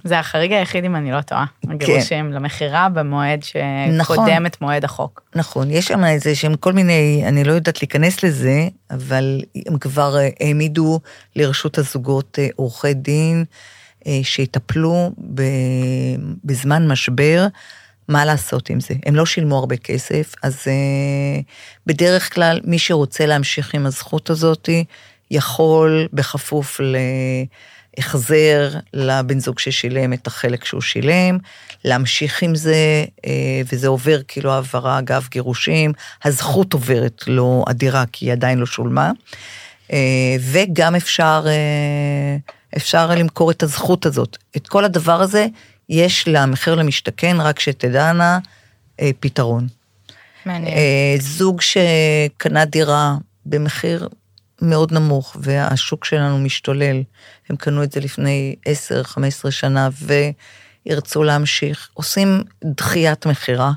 זה 0.04 0.18
החריג 0.18 0.52
היחיד, 0.52 0.84
אם 0.84 0.96
אני 0.96 1.12
לא 1.12 1.20
טועה. 1.20 1.44
כן. 1.62 1.70
הגירושים 1.70 2.32
למכירה 2.32 2.88
במועד 2.88 3.42
שקודם 3.42 3.96
נכון, 3.96 4.46
את 4.46 4.60
מועד 4.60 4.84
החוק. 4.84 5.22
נכון, 5.34 5.70
יש 5.70 5.86
שם 5.86 6.04
איזה 6.04 6.34
שהם 6.34 6.56
כל 6.56 6.72
מיני, 6.72 7.22
אני 7.26 7.44
לא 7.44 7.52
יודעת 7.52 7.82
להיכנס 7.82 8.24
לזה, 8.24 8.68
אבל 8.90 9.40
הם 9.66 9.78
כבר 9.78 10.16
העמידו 10.40 11.00
לרשות 11.36 11.78
הזוגות 11.78 12.38
אה, 12.38 12.48
עורכי 12.56 12.94
דין 12.94 13.44
אה, 14.06 14.20
שיטפלו 14.22 15.10
בזמן 16.44 16.88
משבר. 16.88 17.46
מה 18.08 18.24
לעשות 18.24 18.70
עם 18.70 18.80
זה? 18.80 18.94
הם 19.06 19.16
לא 19.16 19.26
שילמו 19.26 19.58
הרבה 19.58 19.76
כסף, 19.76 20.34
אז 20.42 20.64
בדרך 21.86 22.34
כלל 22.34 22.60
מי 22.64 22.78
שרוצה 22.78 23.26
להמשיך 23.26 23.74
עם 23.74 23.86
הזכות 23.86 24.30
הזאת, 24.30 24.68
יכול 25.30 26.08
בכפוף 26.12 26.80
ל... 26.80 26.96
החזר 27.98 28.70
לבן 28.94 29.40
זוג 29.40 29.58
ששילם 29.58 30.12
את 30.12 30.26
החלק 30.26 30.64
שהוא 30.64 30.80
שילם, 30.80 31.38
להמשיך 31.84 32.42
עם 32.42 32.54
זה, 32.54 33.04
אה, 33.26 33.60
וזה 33.72 33.88
עובר 33.88 34.20
כאילו 34.28 34.52
העברה 34.52 34.98
אגב 34.98 35.26
גירושים, 35.30 35.92
הזכות 36.24 36.72
עוברת 36.72 37.24
לו 37.26 37.64
הדירה 37.66 38.04
כי 38.12 38.24
היא 38.26 38.32
עדיין 38.32 38.58
לא 38.58 38.66
שולמה, 38.66 39.10
אה, 39.92 40.36
וגם 40.40 40.94
אפשר, 40.94 41.44
אה, 41.46 42.36
אפשר 42.76 43.10
למכור 43.10 43.50
את 43.50 43.62
הזכות 43.62 44.06
הזאת. 44.06 44.36
את 44.56 44.68
כל 44.68 44.84
הדבר 44.84 45.20
הזה 45.20 45.46
יש 45.88 46.28
למחיר 46.28 46.74
למשתכן, 46.74 47.36
רק 47.40 47.60
שתדענה, 47.60 48.38
פתרון. 49.20 49.66
מעניין. 50.46 50.74
זוג 51.20 51.60
שקנה 51.60 52.64
דירה 52.64 53.14
במחיר 53.46 54.08
מאוד 54.62 54.92
נמוך, 54.92 55.36
והשוק 55.40 56.04
שלנו 56.04 56.38
משתולל. 56.38 57.02
הם 57.50 57.56
קנו 57.56 57.82
את 57.82 57.92
זה 57.92 58.00
לפני 58.00 58.56
10-15 59.46 59.50
שנה 59.50 59.88
וירצו 60.86 61.22
להמשיך. 61.22 61.88
עושים 61.94 62.42
דחיית 62.64 63.26
מכירה, 63.26 63.72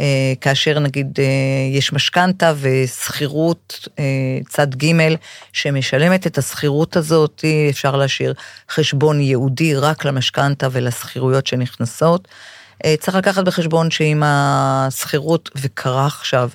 אה, 0.00 0.32
כאשר 0.40 0.78
נגיד 0.78 1.18
אה, 1.18 1.76
יש 1.78 1.92
משכנתה 1.92 2.52
ושכירות 2.60 3.88
אה, 3.98 4.04
צד 4.48 4.74
ג' 4.74 5.14
שמשלמת 5.52 6.26
את 6.26 6.38
השכירות 6.38 6.96
הזאת, 6.96 7.44
אפשר 7.70 7.96
להשאיר 7.96 8.34
חשבון 8.70 9.20
ייעודי 9.20 9.74
רק 9.74 10.04
למשכנתה 10.04 10.68
ולשכירויות 10.72 11.46
שנכנסות. 11.46 12.28
צריך 13.00 13.16
לקחת 13.16 13.44
בחשבון 13.44 13.90
שאם 13.90 14.22
השכירות, 14.24 15.50
וקרה 15.56 16.06
עכשיו, 16.06 16.50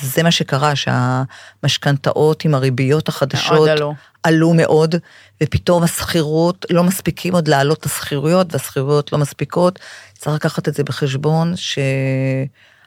זה 0.00 0.22
מה 0.22 0.30
שקרה, 0.30 0.72
שהמשכנתאות 0.76 2.44
עם 2.44 2.54
הריביות 2.54 3.08
החדשות 3.08 3.68
עלו. 3.68 3.94
עלו 4.22 4.54
מאוד, 4.54 4.94
ופתאום 5.42 5.82
השכירות, 5.82 6.66
לא 6.70 6.84
מספיקים 6.84 7.34
עוד 7.34 7.48
להעלות 7.48 7.80
את 7.80 7.86
השכירויות, 7.86 8.52
והשכירויות 8.52 9.12
לא 9.12 9.18
מספיקות. 9.18 9.78
צריך 10.18 10.36
לקחת 10.36 10.68
את 10.68 10.74
זה 10.74 10.84
בחשבון, 10.84 11.54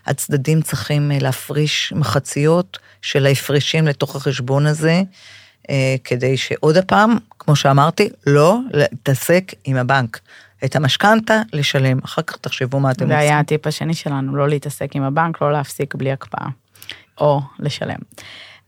הצדדים 0.06 0.62
צריכים 0.62 1.12
אה, 1.12 1.18
להפריש 1.22 1.94
מחציות 1.96 2.80
של 3.02 3.26
ההפרשים 3.26 3.88
לתוך 3.88 4.16
החשבון 4.16 4.66
הזה, 4.66 5.02
אה, 5.70 5.96
כדי 6.04 6.38
שעוד 6.38 6.78
הפעם, 6.78 7.18
כמו 7.40 7.56
שאמרתי, 7.56 8.10
לא 8.28 8.60
להתעסק 8.74 9.52
עם 9.66 9.78
הבנק. 9.78 10.20
את 10.66 10.76
המשכנתה 10.76 11.42
לשלם, 11.54 12.00
אחר 12.06 12.22
כך 12.22 12.38
תחשבו 12.38 12.80
מה 12.80 12.92
אתם 12.92 13.08
זה 13.08 13.14
עושים. 13.16 13.20
היה 13.30 13.40
הטיפ 13.40 13.68
השני 13.68 13.94
שלנו, 13.94 14.36
לא 14.36 14.50
להתעסק 14.50 14.96
עם 14.96 15.04
הבנק, 15.04 15.42
לא 15.42 15.52
להפסיק 15.52 15.96
בלי 15.96 16.12
הקפאה, 16.12 16.48
או 17.22 17.42
לשלם. 17.60 18.00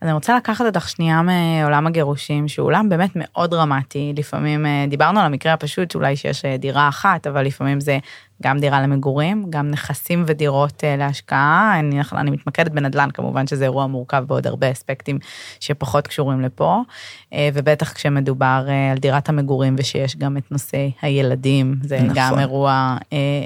אז 0.01 0.07
אני 0.07 0.13
רוצה 0.13 0.37
לקחת 0.37 0.65
אותך 0.65 0.89
שנייה 0.89 1.21
מעולם 1.21 1.87
הגירושים, 1.87 2.47
שהוא 2.47 2.67
עולם 2.67 2.89
באמת 2.89 3.11
מאוד 3.15 3.51
דרמטי. 3.51 4.13
לפעמים 4.17 4.65
אה, 4.65 4.85
דיברנו 4.87 5.19
על 5.19 5.25
המקרה 5.25 5.53
הפשוט, 5.53 5.95
אולי 5.95 6.15
שיש 6.15 6.45
אה, 6.45 6.57
דירה 6.57 6.89
אחת, 6.89 7.27
אבל 7.27 7.45
לפעמים 7.45 7.79
זה 7.79 7.99
גם 8.41 8.59
דירה 8.59 8.81
למגורים, 8.81 9.45
גם 9.49 9.71
נכסים 9.71 10.23
ודירות 10.27 10.83
אה, 10.83 10.95
להשקעה. 10.95 11.79
אני, 11.79 12.01
אני 12.13 12.31
מתמקדת 12.31 12.71
בנדל"ן, 12.71 13.09
כמובן 13.13 13.47
שזה 13.47 13.63
אירוע 13.63 13.87
מורכב 13.87 14.23
בעוד 14.27 14.47
הרבה 14.47 14.71
אספקטים 14.71 15.19
שפחות 15.59 16.07
קשורים 16.07 16.41
לפה, 16.41 16.81
ובטח 17.53 17.93
כשמדובר 17.93 18.67
על 18.91 18.97
דירת 18.97 19.29
המגורים 19.29 19.75
ושיש 19.77 20.15
גם 20.15 20.37
את 20.37 20.51
נושא 20.51 20.87
הילדים, 21.01 21.75
זה 21.83 21.99
נכון. 22.01 22.13
גם 22.15 22.39
אירוע, 22.39 22.97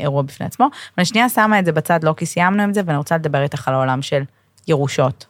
אירוע 0.01 0.21
בפני 0.21 0.45
עצמו. 0.45 0.67
אבל 0.97 1.05
שנייה 1.05 1.29
שמה 1.29 1.59
את 1.59 1.65
זה 1.65 1.71
בצד, 1.71 2.03
לא 2.03 2.13
כי 2.17 2.25
סיימנו 2.25 2.63
עם 2.63 2.73
זה, 2.73 2.81
ואני 2.85 2.97
רוצה 2.97 3.15
לדבר 3.15 3.41
איתך 3.41 3.67
על 3.67 3.73
העולם 3.73 4.01
של 4.01 4.23
ירושות. 4.67 5.25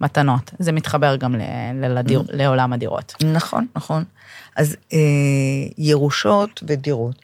מתנות. 0.00 0.50
זה 0.58 0.72
מתחבר 0.72 1.16
גם 1.16 1.34
ל, 1.34 1.42
ללדיר, 1.74 2.20
mm. 2.20 2.24
לעולם 2.32 2.72
הדירות. 2.72 3.14
נכון, 3.32 3.66
נכון. 3.76 4.04
אז 4.56 4.76
אה, 4.92 4.98
ירושות 5.78 6.62
ודירות 6.66 7.16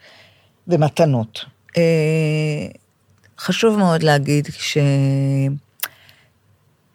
ומתנות. 0.68 1.44
אה, 1.76 2.66
חשוב 3.38 3.78
מאוד 3.78 4.02
להגיד 4.02 4.48
ש... 4.52 4.78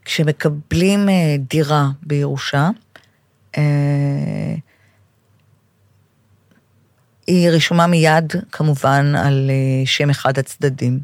כשמקבלים 0.06 1.10
אה, 1.10 1.36
דירה 1.40 1.90
בירושה, 2.04 2.70
אה, 3.58 4.56
היא 7.28 7.50
רשומה 7.50 7.88
מיד 7.88 8.34
כמובן 8.52 9.16
על 9.16 9.52
שם 9.86 10.10
אחד 10.10 10.40
הצדדים, 10.40 11.00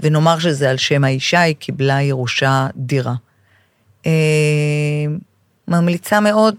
ונאמר 0.00 0.38
שזה 0.38 0.70
על 0.70 0.76
שם 0.76 1.04
האישה, 1.04 1.40
היא 1.40 1.54
קיבלה 1.58 2.02
ירושה 2.02 2.66
דירה. 2.76 3.14
ממליצה 5.68 6.20
מאוד 6.20 6.54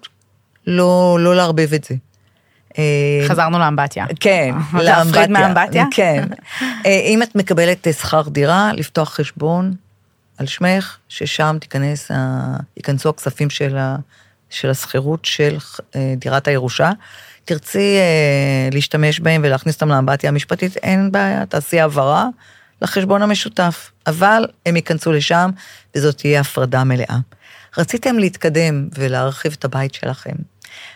לא, 0.67 1.17
לא 1.21 1.35
לערבב 1.35 1.73
את 1.73 1.83
זה. 1.83 1.95
אה, 2.77 3.27
חזרנו 3.27 3.59
לאמבטיה. 3.59 4.05
כן, 4.19 4.51
לאמבטיה. 4.73 5.03
להפריד 5.05 5.29
מהאמבטיה? 5.29 5.85
כן. 5.95 6.27
אה, 6.85 7.01
אם 7.05 7.23
את 7.23 7.35
מקבלת 7.35 7.87
שכר 7.99 8.21
דירה, 8.29 8.71
לפתוח 8.73 9.13
חשבון 9.13 9.73
על 10.37 10.45
שמך, 10.45 10.97
ששם 11.09 11.57
תיכנס, 11.61 12.11
ייכנסו 12.77 13.09
הכספים 13.09 13.49
של, 13.49 13.77
ה, 13.77 13.95
של 14.49 14.69
השכירות 14.69 15.25
של 15.25 15.57
דירת 16.17 16.47
הירושה. 16.47 16.91
תרצי 17.45 17.97
להשתמש 18.71 19.19
בהם 19.19 19.41
ולהכניס 19.43 19.75
אותם 19.75 19.89
לאמבטיה 19.89 20.29
המשפטית, 20.29 20.77
אין 20.77 21.11
בעיה, 21.11 21.45
תעשי 21.45 21.79
העברה 21.79 22.27
לחשבון 22.81 23.21
המשותף, 23.21 23.91
אבל 24.07 24.45
הם 24.65 24.75
ייכנסו 24.75 25.11
לשם 25.11 25.49
וזאת 25.95 26.17
תהיה 26.17 26.41
הפרדה 26.41 26.83
מלאה. 26.83 27.17
רציתם 27.77 28.19
להתקדם 28.19 28.87
ולהרחיב 28.93 29.55
את 29.59 29.65
הבית 29.65 29.93
שלכם. 29.93 30.35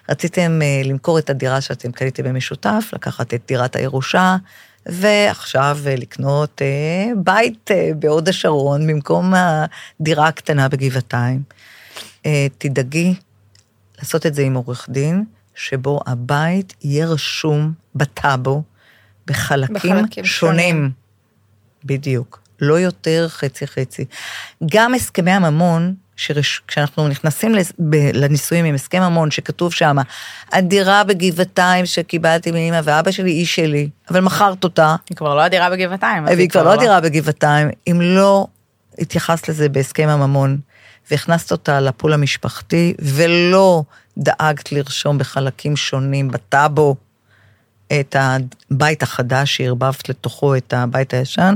רציתם 0.10 0.60
uh, 0.62 0.88
למכור 0.88 1.20
את 1.20 1.30
הדירה 1.30 1.62
שאתם 1.62 1.92
קניתם 1.92 2.24
במשותף, 2.24 2.90
לקחת 2.94 3.34
את 3.34 3.42
דירת 3.48 3.76
הירושה, 3.76 4.36
ועכשיו 4.86 5.78
uh, 5.84 6.02
לקנות 6.02 6.62
uh, 6.62 7.16
בית 7.24 7.72
בהוד 8.00 8.30
השרון 8.30 8.88
במקום 8.88 9.34
הדירה 9.36 10.28
הקטנה 10.28 10.70
בגבעתיים. 10.70 11.44
תדאגי 12.58 13.14
לעשות 13.98 14.26
את 14.26 14.34
זה 14.34 14.42
עם 14.42 14.54
עורך 14.54 14.88
דין, 14.90 15.24
שבו 15.56 16.00
הבית 16.06 16.74
יהיה 16.84 17.06
רשום 17.06 17.74
בטאבו 17.96 18.64
בחלקים, 19.28 19.76
בחלקים 19.76 20.26
שונים. 20.26 20.76
שונים. 20.76 20.92
בדיוק. 21.86 22.42
לא 22.62 22.80
יותר 22.80 23.28
חצי-חצי. 23.30 24.06
גם 24.72 24.94
הסכמי 24.94 25.32
הממון, 25.32 25.96
כשאנחנו 26.68 27.08
נכנסים 27.08 27.56
לנישואים 28.14 28.66
עם 28.66 28.76
הסכם 28.76 29.02
ממון, 29.02 29.32
שכתוב 29.32 29.74
שם, 29.74 29.98
הדירה 30.52 31.04
בגבעתיים 31.04 31.86
שקיבלתי 31.86 32.52
מאמא 32.52 32.82
ואבא 32.84 33.12
שלי 33.12 33.32
היא 33.32 33.46
שלי, 33.46 33.90
אבל 34.10 34.20
מכרת 34.20 34.64
אותה. 34.64 34.96
היא 35.10 35.18
כבר 35.18 35.36
לא 35.36 35.42
הדירה 35.42 35.70
בגבעתיים. 35.70 36.26
והיא 36.26 36.50
כבר 36.50 36.64
לא 36.64 36.74
הדירה 36.74 37.02
בגבעתיים, 37.02 37.70
אם 37.88 38.02
לא 38.02 38.48
התייחסת 39.00 39.50
לזה 39.50 39.70
בהסכם 39.70 40.08
הממון, 40.10 40.58
והכנסת 41.12 41.52
אותה 41.52 41.80
לפול 41.80 42.14
המשפחתי, 42.14 42.94
ולא 43.00 43.84
דאגת 44.18 44.72
לרשום 44.72 45.18
בחלקים 45.18 45.76
שונים 45.76 46.32
בטאבו 46.32 46.96
את 48.00 48.16
הבית 48.20 49.04
החדש 49.04 49.58
שערבבת 49.58 50.10
לתוכו 50.10 50.56
את 50.56 50.74
הבית 50.74 51.14
הישן, 51.14 51.56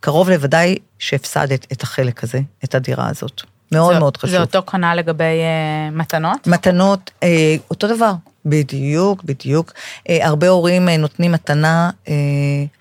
קרוב 0.00 0.30
לוודאי 0.30 0.76
שהפסדת 0.98 1.66
את 1.72 1.82
החלק 1.82 2.24
הזה, 2.24 2.40
את 2.64 2.74
הדירה 2.74 3.08
הזאת. 3.08 3.42
מאוד 3.72 3.94
זה, 3.94 3.98
מאוד 4.00 4.16
חשוב. 4.16 4.30
זה 4.30 4.40
אותו 4.40 4.62
כנ"ל 4.62 4.94
לגבי 4.94 5.24
uh, 5.24 5.96
מתנות? 5.96 6.46
מתנות, 6.46 7.10
uh, 7.20 7.24
אותו 7.70 7.88
דבר, 7.88 8.12
בדיוק, 8.44 9.24
בדיוק. 9.24 9.72
Uh, 9.98 10.12
הרבה 10.22 10.48
הורים 10.48 10.88
uh, 10.88 10.90
נותנים 10.90 11.32
מתנה, 11.32 11.90
uh, 12.06 12.10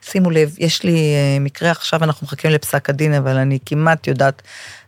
שימו 0.02 0.32
לב, 0.32 0.56
יש 0.60 0.84
לי 0.84 0.98
uh, 0.98 1.44
מקרה 1.44 1.72
עכשיו, 1.72 2.04
אנחנו 2.04 2.26
מחכים 2.28 2.52
לפסק 2.52 2.90
הדין, 2.90 3.14
אבל 3.14 3.38
אני 3.38 3.60
כמעט 3.66 4.08
יודעת 4.08 4.42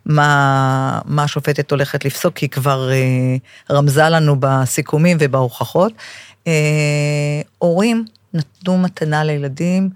מה, 0.06 1.00
מה 1.04 1.22
השופטת 1.22 1.70
הולכת 1.70 2.04
לפסוק, 2.04 2.34
כי 2.34 2.44
היא 2.44 2.50
כבר 2.50 2.90
uh, 2.90 3.72
רמזה 3.74 4.08
לנו 4.08 4.36
בסיכומים 4.40 5.16
ובהוכחות. 5.20 5.92
Uh, 6.44 6.48
הורים 7.58 8.04
נתנו 8.34 8.78
מתנה 8.78 9.24
לילדים, 9.24 9.90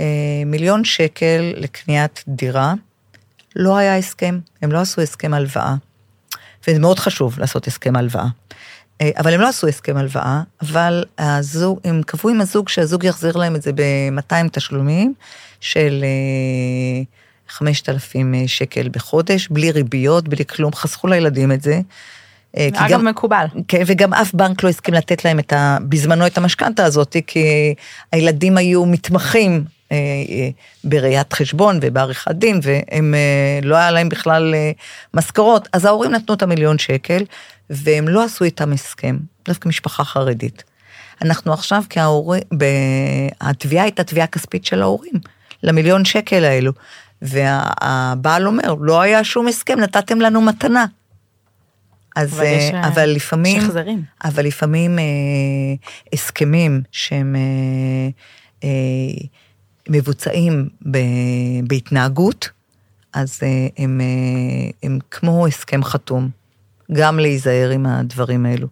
אה, 0.00 0.42
מיליון 0.46 0.84
שקל 0.84 1.52
לקניית 1.56 2.24
דירה, 2.28 2.74
לא 3.56 3.76
היה 3.76 3.96
הסכם, 3.96 4.38
הם 4.62 4.72
לא 4.72 4.78
עשו 4.78 5.00
הסכם 5.00 5.34
הלוואה. 5.34 5.74
וזה 6.68 6.78
מאוד 6.78 6.98
חשוב 6.98 7.38
לעשות 7.38 7.66
הסכם 7.66 7.96
הלוואה. 7.96 8.26
אה, 9.00 9.10
אבל 9.18 9.34
הם 9.34 9.40
לא 9.40 9.48
עשו 9.48 9.66
הסכם 9.66 9.96
הלוואה, 9.96 10.42
אבל 10.62 11.04
הזוג, 11.18 11.80
הם 11.84 12.02
קבעו 12.06 12.30
עם 12.30 12.40
הזוג 12.40 12.68
שהזוג 12.68 13.04
יחזיר 13.04 13.36
להם 13.36 13.56
את 13.56 13.62
זה 13.62 13.72
ב-200 13.72 14.48
תשלומים 14.52 15.14
של 15.60 16.04
5,000 17.48 18.34
אה, 18.34 18.42
שקל 18.46 18.88
בחודש, 18.92 19.48
בלי 19.48 19.70
ריביות, 19.70 20.28
בלי 20.28 20.44
כלום, 20.44 20.74
חסכו 20.74 21.06
לילדים 21.06 21.52
את 21.52 21.62
זה. 21.62 21.80
אגב, 22.56 22.88
גם, 22.90 23.04
מקובל. 23.04 23.46
כן, 23.68 23.82
וגם 23.86 24.14
אף 24.14 24.34
בנק 24.34 24.62
לא 24.62 24.68
הסכים 24.68 24.94
לתת 24.94 25.24
להם 25.24 25.38
את 25.38 25.52
ה, 25.52 25.78
בזמנו 25.88 26.26
את 26.26 26.38
המשכנתה 26.38 26.84
הזאת, 26.84 27.16
כי 27.26 27.74
הילדים 28.12 28.56
היו 28.56 28.86
מתמחים 28.86 29.52
אה, 29.52 29.56
אה, 29.56 29.73
בראיית 30.84 31.32
חשבון 31.32 31.78
ובעריכת 31.82 32.30
דין, 32.30 32.60
והם, 32.62 33.14
אה, 33.14 33.60
לא 33.62 33.76
היה 33.76 33.90
להם 33.90 34.08
בכלל 34.08 34.54
משכורות. 35.14 35.68
אז 35.72 35.84
ההורים 35.84 36.10
נתנו 36.10 36.34
את 36.34 36.42
המיליון 36.42 36.78
שקל, 36.78 37.24
והם 37.70 38.08
לא 38.08 38.24
עשו 38.24 38.44
איתם 38.44 38.72
הסכם, 38.72 39.16
דווקא 39.44 39.68
משפחה 39.68 40.04
חרדית. 40.04 40.64
אנחנו 41.22 41.52
עכשיו 41.52 41.82
כהורים, 41.90 42.42
התביעה 43.40 43.84
הייתה 43.84 44.04
תביעה 44.04 44.26
כספית 44.26 44.64
של 44.64 44.82
ההורים, 44.82 45.14
למיליון 45.62 46.04
שקל 46.04 46.44
האלו. 46.44 46.72
והבעל 47.22 48.46
אומר, 48.46 48.74
לא 48.80 49.00
היה 49.00 49.24
שום 49.24 49.48
הסכם, 49.48 49.80
נתתם 49.80 50.20
לנו 50.20 50.40
מתנה. 50.40 50.86
אז, 52.16 52.34
אבל, 52.34 52.44
יש, 52.44 52.74
אבל 52.74 53.10
לפעמים, 53.10 53.60
שחזרים. 53.60 54.02
אבל 54.24 54.46
לפעמים 54.46 54.98
אה, 54.98 55.04
הסכמים 56.12 56.82
שהם 56.92 57.36
אה, 57.36 58.08
אה, 58.64 59.26
מבוצעים 59.88 60.68
בהתנהגות, 61.62 62.48
אז 63.12 63.40
אה, 63.42 63.48
הם, 63.84 64.00
אה, 64.00 64.70
הם 64.82 64.98
כמו 65.10 65.46
הסכם 65.46 65.84
חתום, 65.84 66.28
גם 66.92 67.18
להיזהר 67.18 67.70
עם 67.70 67.86
הדברים 67.86 68.46
האלו. 68.46 68.68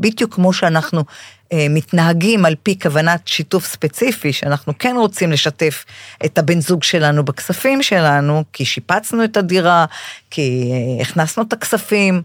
בדיוק 0.00 0.34
כמו 0.34 0.52
שאנחנו 0.52 1.04
אה, 1.52 1.66
מתנהגים 1.70 2.44
על 2.44 2.54
פי 2.62 2.78
כוונת 2.78 3.28
שיתוף 3.28 3.66
ספציפי, 3.66 4.32
שאנחנו 4.32 4.72
כן 4.78 4.94
רוצים 4.98 5.32
לשתף 5.32 5.84
את 6.24 6.38
הבן 6.38 6.60
זוג 6.60 6.82
שלנו 6.82 7.24
בכספים 7.24 7.82
שלנו, 7.82 8.44
כי 8.52 8.64
שיפצנו 8.64 9.24
את 9.24 9.36
הדירה, 9.36 9.84
כי 10.30 10.72
הכנסנו 11.00 11.42
את 11.42 11.52
הכספים, 11.52 12.22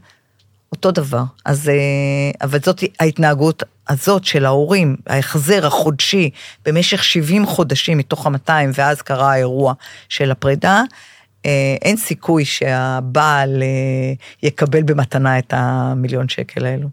אותו 0.71 0.91
דבר. 0.91 1.23
אז, 1.45 1.69
אה, 1.69 1.73
אבל 2.41 2.59
זאת 2.59 2.83
ההתנהגות 2.99 3.63
הזאת 3.89 4.25
של 4.25 4.45
ההורים, 4.45 4.95
ההחזר 5.07 5.67
החודשי 5.67 6.29
במשך 6.65 7.03
70 7.03 7.45
חודשים 7.45 7.97
מתוך 7.97 8.27
ה-200, 8.27 8.51
ואז 8.73 9.01
קרה 9.01 9.31
האירוע 9.31 9.73
של 10.09 10.31
הפרידה, 10.31 10.81
אה, 11.45 11.75
אין 11.81 11.97
סיכוי 11.97 12.45
שהבעל 12.45 13.63
אה, 13.63 14.13
יקבל 14.43 14.83
במתנה 14.83 15.39
את 15.39 15.53
המיליון 15.57 16.29
שקל 16.29 16.65
האלו. 16.65 16.89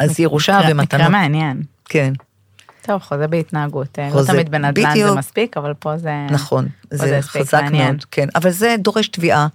אז 0.00 0.20
ירושה 0.20 0.60
ומתנה. 0.70 0.98
מקרה 0.98 1.08
מעניין. 1.08 1.62
כן. 1.84 2.12
טוב, 2.82 3.02
חוזה 3.02 3.26
בהתנהגות. 3.26 3.98
לא 3.98 4.10
חוזה, 4.10 4.32
תמיד 4.32 4.50
בנדל"ן 4.50 4.94
זה. 4.94 5.14
מספיק, 5.14 5.56
אבל 5.56 5.74
פה 5.74 5.96
זה... 5.96 6.26
נכון, 6.30 6.68
זה 6.90 7.06
זה 7.06 7.18
הספק 7.18 7.30
חזק 7.30 7.62
מעניין. 7.62 7.86
מאוד, 7.86 8.04
כן, 8.10 8.26
אבל 8.34 8.50
זה 8.50 8.76
דורש 8.78 9.08
תביעה, 9.08 9.46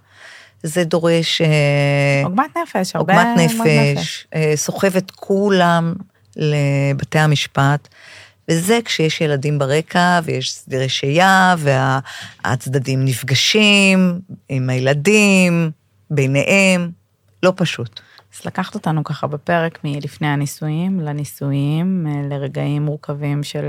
זה 0.62 0.84
דורש 0.84 1.40
אה, 1.40 2.22
עוגמת 2.24 2.56
נפש, 2.62 2.96
הרבה 2.96 3.22
עוגמת 3.22 3.50
נפש, 3.50 4.26
אה, 4.34 4.52
סוחב 4.56 4.96
את 4.96 5.10
כולם 5.10 5.94
לבתי 6.36 7.18
המשפט, 7.18 7.88
וזה 8.50 8.78
כשיש 8.84 9.20
ילדים 9.20 9.58
ברקע 9.58 10.20
ויש 10.24 10.52
סדירי 10.52 10.88
שהייה 10.88 11.54
והצדדים 11.58 13.04
נפגשים 13.04 14.20
עם 14.48 14.70
הילדים, 14.70 15.70
ביניהם, 16.10 16.90
לא 17.42 17.52
פשוט. 17.56 18.00
אז 18.34 18.46
לקחת 18.46 18.74
אותנו 18.74 19.04
ככה 19.04 19.26
בפרק 19.26 19.78
מלפני 19.84 20.28
הנישואים 20.28 21.00
לנישואים, 21.00 22.06
אה, 22.06 22.28
לרגעים 22.28 22.82
מורכבים 22.82 23.42
של 23.42 23.64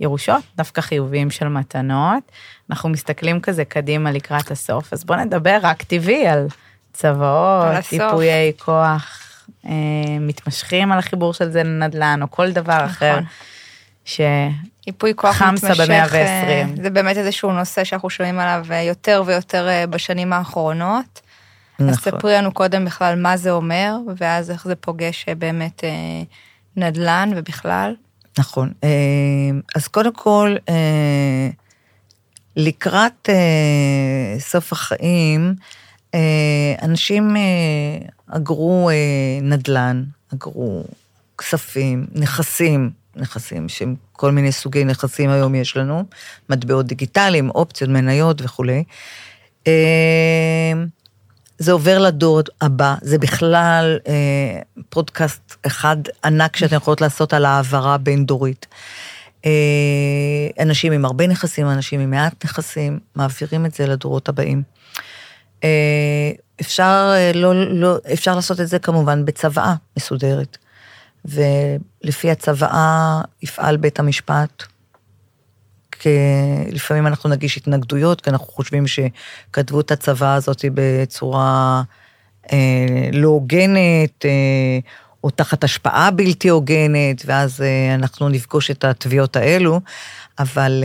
ירושות, 0.00 0.42
דווקא 0.56 0.80
חיוביים 0.80 1.30
של 1.30 1.48
מתנות. 1.48 2.22
אנחנו 2.70 2.88
מסתכלים 2.88 3.40
כזה 3.40 3.64
קדימה 3.64 4.12
לקראת 4.12 4.50
הסוף, 4.50 4.92
אז 4.92 5.04
בוא 5.04 5.16
נדבר 5.16 5.58
רק 5.62 5.82
טבעי 5.82 6.28
על 6.28 6.46
צוואות. 6.92 7.84
טיפויי 7.88 8.52
כוח, 8.58 9.22
אה, 9.66 9.72
מתמשכים 10.20 10.92
על 10.92 10.98
החיבור 10.98 11.34
של 11.34 11.50
זה 11.50 11.62
לנדל"ן, 11.62 12.22
או 12.22 12.30
כל 12.30 12.52
דבר 12.52 12.84
אחר. 12.84 13.16
נכון. 13.16 13.24
ש... 14.04 14.20
ייפוי 14.86 15.12
כוח 15.16 15.36
חמסה 15.36 15.74
ב-120. 15.74 16.14
אה, 16.14 16.64
זה 16.82 16.90
באמת 16.90 17.16
איזשהו 17.16 17.52
נושא 17.52 17.84
שאנחנו 17.84 18.10
שומעים 18.10 18.38
עליו 18.38 18.66
אה, 18.70 18.82
יותר 18.82 19.22
ויותר 19.26 19.68
אה, 19.68 19.86
בשנים 19.86 20.32
האחרונות. 20.32 21.20
אז 21.78 21.86
נכון. 21.86 21.94
ספרי 21.94 22.34
לנו 22.34 22.52
קודם 22.52 22.84
בכלל 22.84 23.20
מה 23.20 23.36
זה 23.36 23.50
אומר, 23.50 23.96
ואז 24.16 24.50
איך 24.50 24.64
זה 24.64 24.76
פוגש 24.76 25.26
באמת 25.28 25.84
נדל"ן 26.76 27.30
ובכלל. 27.36 27.94
נכון. 28.38 28.72
אה, 28.84 28.88
אז 29.74 29.88
קודם 29.88 30.14
כל, 30.14 30.56
אה, 30.68 31.48
לקראת 32.56 33.28
אה, 33.28 34.36
סוף 34.38 34.72
החיים, 34.72 35.54
אנשים 36.82 37.36
אגרו 38.28 38.90
נדל"ן, 39.42 40.04
אגרו 40.34 40.84
כספים, 41.38 42.06
נכסים, 42.14 42.90
נכסים 43.16 43.68
שהם 43.68 43.94
כל 44.12 44.32
מיני 44.32 44.52
סוגי 44.52 44.84
נכסים 44.84 45.30
היום 45.30 45.54
יש 45.54 45.76
לנו, 45.76 46.04
מטבעות 46.50 46.86
דיגיטליים, 46.86 47.50
אופציות, 47.50 47.90
מניות 47.90 48.42
וכולי. 48.42 48.84
זה 51.58 51.72
עובר 51.72 51.98
לדור 51.98 52.40
הבא, 52.60 52.94
זה 53.02 53.18
בכלל 53.18 53.98
אה, 54.08 54.60
פודקאסט 54.88 55.56
אחד 55.66 55.96
ענק 56.24 56.56
שאתם 56.56 56.76
יכולות 56.76 57.00
לעשות 57.00 57.32
על 57.32 57.44
העברה 57.44 57.98
בין-דורית. 57.98 58.66
אה, 59.46 60.62
אנשים 60.62 60.92
עם 60.92 61.04
הרבה 61.04 61.26
נכסים, 61.26 61.70
אנשים 61.70 62.00
עם 62.00 62.10
מעט 62.10 62.44
נכסים, 62.44 62.98
מעבירים 63.14 63.66
את 63.66 63.74
זה 63.74 63.86
לדורות 63.86 64.28
הבאים. 64.28 64.62
אה, 65.64 66.30
אפשר, 66.60 67.12
אה, 67.14 67.32
לא, 67.34 67.54
לא, 67.54 67.96
אפשר 68.12 68.34
לעשות 68.34 68.60
את 68.60 68.68
זה 68.68 68.78
כמובן 68.78 69.24
בצוואה 69.24 69.74
מסודרת, 69.96 70.58
ולפי 71.24 72.30
הצוואה 72.30 73.20
יפעל 73.42 73.76
בית 73.76 73.98
המשפט. 73.98 74.62
כי 75.98 76.08
לפעמים 76.72 77.06
אנחנו 77.06 77.30
נגיש 77.30 77.56
התנגדויות, 77.56 78.20
כי 78.20 78.30
אנחנו 78.30 78.46
חושבים 78.46 78.84
שכתבו 78.86 79.80
את 79.80 79.90
הצוואה 79.90 80.34
הזאת 80.34 80.64
בצורה 80.74 81.82
אה, 82.52 83.08
לא 83.12 83.28
הוגנת, 83.28 84.24
אה, 84.24 84.78
או 85.24 85.30
תחת 85.30 85.64
השפעה 85.64 86.10
בלתי 86.10 86.48
הוגנת, 86.48 87.22
ואז 87.26 87.60
אה, 87.60 87.94
אנחנו 87.94 88.28
נפגוש 88.28 88.70
את 88.70 88.84
התביעות 88.84 89.36
האלו, 89.36 89.80
אבל... 90.38 90.84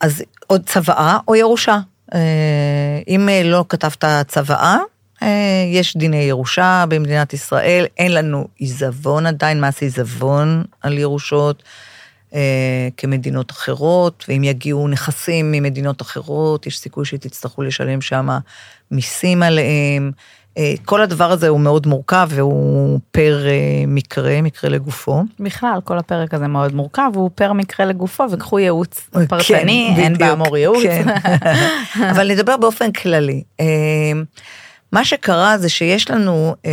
אז 0.00 0.22
עוד 0.46 0.62
צוואה 0.66 1.18
או 1.28 1.34
ירושה. 1.36 1.78
אם 3.08 3.28
לא 3.44 3.64
כתבת 3.68 4.04
צוואה, 4.28 4.76
אה, 4.76 4.95
יש 5.72 5.96
דיני 5.96 6.22
ירושה 6.22 6.84
במדינת 6.88 7.32
ישראל, 7.32 7.86
אין 7.98 8.14
לנו 8.14 8.48
עיזבון 8.56 9.26
עדיין, 9.26 9.60
מס 9.60 9.82
עיזבון 9.82 10.64
על 10.82 10.98
ירושות 10.98 11.62
אה, 12.34 12.88
כמדינות 12.96 13.50
אחרות, 13.50 14.24
ואם 14.28 14.44
יגיעו 14.44 14.88
נכסים 14.88 15.52
ממדינות 15.52 16.02
אחרות, 16.02 16.66
יש 16.66 16.78
סיכוי 16.78 17.04
שתצטרכו 17.04 17.62
לשלם 17.62 18.00
שם 18.00 18.28
מיסים 18.90 19.42
עליהם. 19.42 20.10
אה, 20.58 20.74
כל 20.84 21.02
הדבר 21.02 21.32
הזה 21.32 21.48
הוא 21.48 21.60
מאוד 21.60 21.86
מורכב 21.86 22.28
והוא 22.30 23.00
פר 23.10 23.46
אה, 23.46 23.84
מקרה, 23.86 24.42
מקרה 24.42 24.70
לגופו. 24.70 25.22
בכלל, 25.40 25.78
כל 25.84 25.98
הפרק 25.98 26.34
הזה 26.34 26.46
מאוד 26.48 26.74
מורכב, 26.74 27.10
הוא 27.14 27.30
פר 27.34 27.52
מקרה 27.52 27.86
לגופו, 27.86 28.24
וקחו 28.32 28.58
ייעוץ 28.58 29.08
כן, 29.12 29.26
פרטני, 29.26 29.94
אין 29.96 30.14
בדיוק, 30.14 30.30
באמור 30.30 30.56
ייעוץ. 30.56 30.82
כן. 30.82 31.04
אבל 32.10 32.30
נדבר 32.30 32.56
באופן 32.56 32.92
כללי. 32.92 33.42
אה, 34.94 34.98
מה 34.98 35.04
שקרה 35.04 35.58
זה 35.58 35.68
שיש 35.68 36.10
לנו 36.10 36.54
אה, 36.66 36.70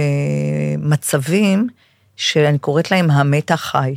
מצבים 0.77 1.67
שאני 2.15 2.57
קוראת 2.57 2.91
להם 2.91 3.11
המתה 3.11 3.57
חי. 3.57 3.95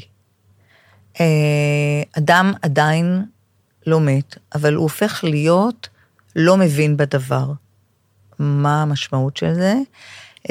אה, 1.20 2.02
אדם 2.18 2.52
עדיין 2.62 3.24
לא 3.87 4.00
מת, 4.00 4.37
אבל 4.55 4.74
הוא 4.74 4.83
הופך 4.83 5.24
להיות 5.24 5.88
לא 6.37 6.57
מבין 6.57 6.96
בדבר. 6.96 7.52
מה 8.38 8.83
המשמעות 8.83 9.37
של 9.37 9.55
זה? 9.55 9.74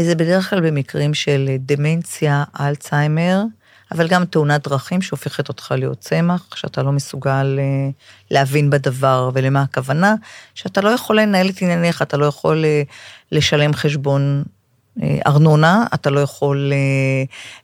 זה 0.02 0.16
בדרך 0.16 0.50
כלל 0.50 0.62
במקרים 0.62 1.14
של 1.14 1.50
דמנציה, 1.60 2.44
אלצהיימר, 2.60 3.44
אבל 3.92 4.08
גם 4.08 4.26
תאונת 4.26 4.68
דרכים 4.68 5.02
שהופכת 5.02 5.50
אותך 5.50 5.74
להיות 5.78 6.00
צמח, 6.00 6.56
שאתה 6.56 6.84
לא 6.84 6.92
מסוגל 6.92 7.60
אה, 7.60 7.90
להבין 8.32 8.70
בדבר 8.70 9.30
ולמה 9.34 9.62
הכוונה, 9.62 10.16
שאתה 10.56 10.82
לא 10.82 10.90
יכול 10.90 11.20
לנהל 11.20 11.50
את 11.50 11.62
ענייניך, 11.62 12.02
אתה 12.02 12.18
לא 12.18 12.26
יכול 12.26 12.66
אה, 12.66 12.84
לשלם 13.32 13.74
חשבון 13.74 14.44
אה, 15.04 15.18
ארנונה, 15.28 15.86
אתה 15.94 16.10
לא 16.10 16.20
יכול 16.20 16.72
אה, 16.74 17.24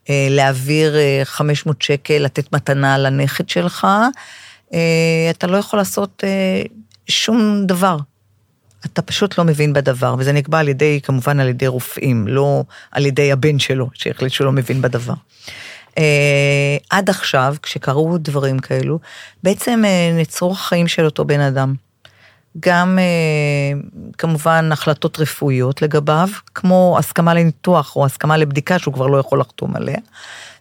אה, 0.10 0.28
להעביר 0.30 0.96
אה, 0.96 1.22
500 1.24 1.82
שקל, 1.82 2.18
לתת 2.18 2.54
מתנה 2.54 2.98
לנכד 2.98 3.50
שלך, 3.50 3.88
אתה 5.30 5.48
לא 5.48 5.58
יכול 5.58 5.80
לעשות 5.80 6.24
שום 7.08 7.64
דבר. 7.66 7.98
אתה 8.86 9.02
פשוט 9.02 9.38
לא 9.38 9.44
מבין 9.44 9.74
בדבר, 9.74 10.16
וזה 10.18 10.32
נקבע 10.32 10.60
על 10.60 10.68
ידי, 10.68 11.00
כמובן 11.04 11.40
על 11.40 11.48
ידי 11.48 11.68
רופאים, 11.68 12.28
לא 12.28 12.64
על 12.92 13.06
ידי 13.06 13.32
הבן 13.32 13.60
שלו, 13.60 13.90
שהחליט 13.94 14.32
שהוא 14.32 14.46
לא 14.46 14.52
מבין 14.52 14.82
בדבר. 14.82 15.14
עד 16.90 17.10
עכשיו, 17.10 17.56
כשקרו 17.64 18.18
דברים 18.18 18.60
כאלו, 18.60 19.00
בעצם 19.44 19.84
נצרו 20.14 20.52
החיים 20.52 20.88
של 20.88 21.06
אותו 21.06 21.26
בן 21.26 21.40
אדם. 21.40 21.74
גם 22.60 23.00
uh, 23.00 24.12
כמובן 24.18 24.70
החלטות 24.72 25.20
רפואיות 25.20 25.82
לגביו, 25.82 26.28
כמו 26.56 26.96
הסכמה 27.00 27.34
לניתוח 27.34 27.96
או 27.96 28.06
הסכמה 28.06 28.38
לבדיקה 28.38 28.80
שהוא 28.80 28.94
כבר 28.94 29.08
לא 29.08 29.18
יכול 29.18 29.40
לחתום 29.40 29.76
עליה, 29.76 29.98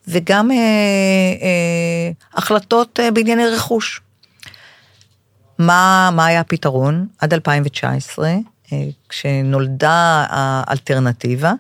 וגם 0.09 0.50
uh, 0.50 0.55
uh, 0.55 2.38
החלטות 2.38 3.00
בענייני 3.14 3.46
רכוש. 3.46 4.00
מה, 5.61 6.11
מה 6.12 6.26
היה 6.26 6.40
הפתרון? 6.40 7.07
עד 7.18 7.35
2019, 7.35 8.29
אה, 8.72 8.79
כשנולדה 9.09 10.26
האלטרנטיבה, 10.29 11.48
אה, 11.48 11.55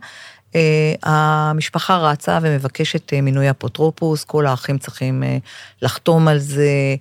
המשפחה 1.02 1.96
רצה 1.96 2.38
ומבקשת 2.42 3.12
אה, 3.12 3.20
מינוי 3.20 3.50
אפוטרופוס, 3.50 4.24
כל 4.24 4.46
האחים 4.46 4.78
צריכים 4.78 5.22
לחתום 5.82 6.28
על 6.28 6.38
זה, 6.38 6.94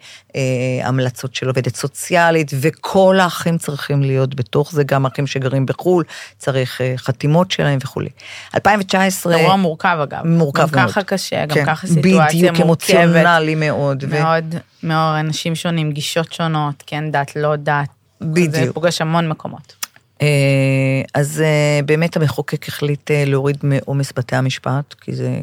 המלצות 0.84 1.36
של 1.36 1.48
עובדת 1.48 1.76
סוציאלית, 1.76 2.52
וכל 2.62 3.20
האחים 3.20 3.58
צריכים 3.58 4.04
להיות 4.04 4.36
בתוך 4.36 4.72
זה, 4.72 4.84
גם 4.84 5.06
אחים 5.06 5.28
שגרים 5.28 5.66
בחו"ל, 5.66 6.04
צריך 6.38 6.82
חתימות 6.98 7.52
שלהם 7.52 7.80
וכולי. 7.84 8.10
2019... 8.56 9.36
אירוע 9.36 9.56
מורכב 9.56 9.98
אגב. 10.04 10.26
מורכב 10.26 10.70
גם 10.72 10.80
מאוד. 10.80 10.92
ככה 10.92 11.04
קשה, 11.04 11.46
גם 11.46 11.56
כן, 11.56 11.66
ככה 11.66 11.88
סיטואציה 11.88 12.28
בדיוק, 12.28 12.44
מורכבת. 12.44 12.66
אמוציונלי 12.66 13.56
מאוד. 13.56 14.04
ו- 14.10 14.24
מאוד, 14.24 14.56
מאוד, 14.84 15.16
אנשים 15.20 15.56
שונים, 15.56 15.92
גישות 15.92 16.34
שונות, 16.34 16.84
כן 16.88 17.12
דת, 17.12 17.36
לא 17.36 17.56
דת. 17.56 17.88
זה 18.20 18.26
בדיוק. 18.26 18.74
פוגש 18.74 19.02
המון 19.02 19.28
מקומות. 19.30 19.79
אה, 20.22 21.02
אז 21.14 21.42
אה, 21.42 21.80
באמת 21.86 22.18
המחוקק 22.18 22.68
החליט 22.68 23.12
אה, 23.12 23.26
להוריד 23.26 23.58
מעומס 23.64 24.14
בתי 24.16 24.36
המשפט, 24.36 24.94
כי 25.02 25.16
זה 25.16 25.40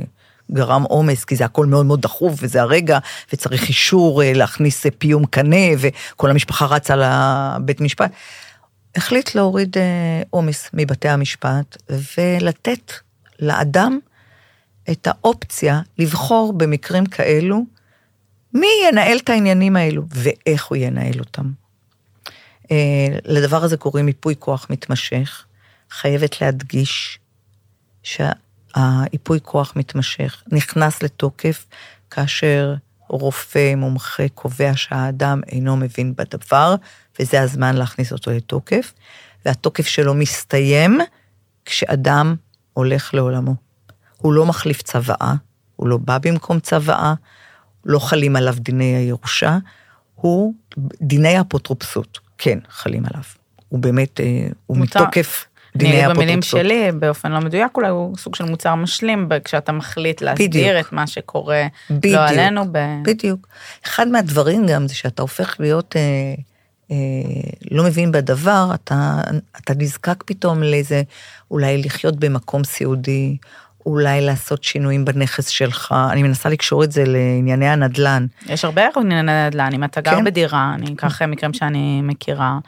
גרם 0.52 0.82
עומס, 0.82 1.24
כי 1.24 1.36
זה 1.36 1.44
הכל 1.44 1.66
מאוד 1.66 1.86
מאוד 1.86 2.00
דחוף, 2.02 2.34
וזה 2.42 2.62
הרגע, 2.62 2.98
וצריך 3.32 3.68
אישור 3.68 4.22
להכניס 4.24 4.86
פיום 4.98 5.26
קנה, 5.26 5.66
וכל 5.78 6.30
המשפחה 6.30 6.66
רצה 6.66 6.96
לבית 6.96 7.80
משפט. 7.80 8.10
החליט 8.96 9.34
להוריד 9.34 9.76
עומס 10.30 10.70
מבתי 10.74 11.08
המשפט, 11.08 11.76
ולתת 11.90 12.92
לאדם 13.40 13.98
את 14.90 15.06
האופציה 15.10 15.80
לבחור 15.98 16.52
במקרים 16.52 17.06
כאלו, 17.06 17.64
מי 18.54 18.66
ינהל 18.88 19.18
את 19.18 19.30
העניינים 19.30 19.76
האלו, 19.76 20.02
ואיך 20.10 20.66
הוא 20.66 20.76
ינהל 20.76 21.20
אותם. 21.20 21.65
אה, 22.70 23.18
לדבר 23.24 23.64
הזה 23.64 23.76
קוראים 23.76 24.06
מיפוי 24.06 24.34
כוח 24.38 24.66
מתמשך. 24.70 25.44
חייבת 25.90 26.40
להדגיש 26.40 27.18
האיפוי 28.74 29.38
כוח 29.42 29.72
מתמשך 29.76 30.42
נכנס 30.52 31.02
לתוקף 31.02 31.66
כאשר 32.10 32.74
רופא 33.08 33.74
מומחה 33.74 34.28
קובע 34.34 34.72
שהאדם 34.76 35.40
אינו 35.46 35.76
מבין 35.76 36.14
בדבר, 36.16 36.74
וזה 37.20 37.40
הזמן 37.42 37.76
להכניס 37.76 38.12
אותו 38.12 38.30
לתוקף, 38.30 38.92
והתוקף 39.46 39.86
שלו 39.86 40.14
מסתיים 40.14 41.00
כשאדם 41.64 42.36
הולך 42.72 43.14
לעולמו. 43.14 43.54
הוא 44.16 44.32
לא 44.32 44.46
מחליף 44.46 44.82
צוואה, 44.82 45.34
הוא 45.76 45.88
לא 45.88 45.96
בא 45.96 46.18
במקום 46.18 46.60
צוואה, 46.60 47.14
לא 47.84 47.98
חלים 47.98 48.36
עליו 48.36 48.54
דיני 48.58 48.96
הירושה, 48.96 49.58
הוא, 50.14 50.54
דיני 51.02 51.36
האפוטרופסות, 51.36 52.18
כן, 52.38 52.58
חלים 52.68 53.02
עליו. 53.10 53.22
הוא 53.68 53.80
באמת, 53.80 54.20
אה, 54.20 54.46
הוא 54.66 54.76
מותר. 54.76 55.02
מתוקף 55.02 55.46
דיני 55.76 55.90
האפוטרופסות. 55.90 56.16
במילים 56.16 56.42
שלי, 56.42 56.92
באופן 56.92 57.32
לא 57.32 57.40
מדויק, 57.40 57.76
אולי 57.76 57.88
הוא 57.88 58.16
סוג 58.16 58.34
של 58.34 58.44
מוצר 58.44 58.74
משלים, 58.74 59.28
כשאתה 59.44 59.72
מחליט 59.72 60.22
להסדיר 60.22 60.48
בדיוק. 60.48 60.86
את 60.86 60.92
מה 60.92 61.06
שקורה 61.06 61.66
בדיוק. 61.90 62.14
לא 62.14 62.28
עלינו. 62.28 62.64
ב... 62.72 62.78
בדיוק. 63.02 63.46
אחד 63.86 64.08
מהדברים 64.08 64.66
גם 64.66 64.88
זה 64.88 64.94
שאתה 64.94 65.22
הופך 65.22 65.56
להיות 65.60 65.96
אה, 65.96 66.34
אה, 66.90 66.96
לא 67.70 67.84
מבין 67.84 68.12
בדבר, 68.12 68.70
אתה, 68.74 69.20
אתה 69.56 69.74
נזקק 69.74 70.22
פתאום 70.26 70.62
לאיזה, 70.62 71.02
אולי 71.50 71.82
לחיות 71.82 72.16
במקום 72.16 72.64
סיעודי, 72.64 73.36
אולי 73.86 74.20
לעשות 74.20 74.64
שינויים 74.64 75.04
בנכס 75.04 75.48
שלך. 75.48 75.94
אני 76.12 76.22
מנסה 76.22 76.48
לקשור 76.48 76.84
את 76.84 76.92
זה 76.92 77.04
לענייני 77.06 77.68
הנדל"ן. 77.68 78.26
יש 78.46 78.64
הרבה 78.64 78.82
ענייני 78.96 79.46
נדל"ן, 79.46 79.70
אם 79.74 79.84
אתה 79.84 80.00
גר 80.00 80.16
כן. 80.16 80.24
בדירה, 80.24 80.72
אני 80.74 80.94
אקח 80.94 81.22
מקרים 81.22 81.52
שאני 81.52 82.00
מכירה, 82.02 82.58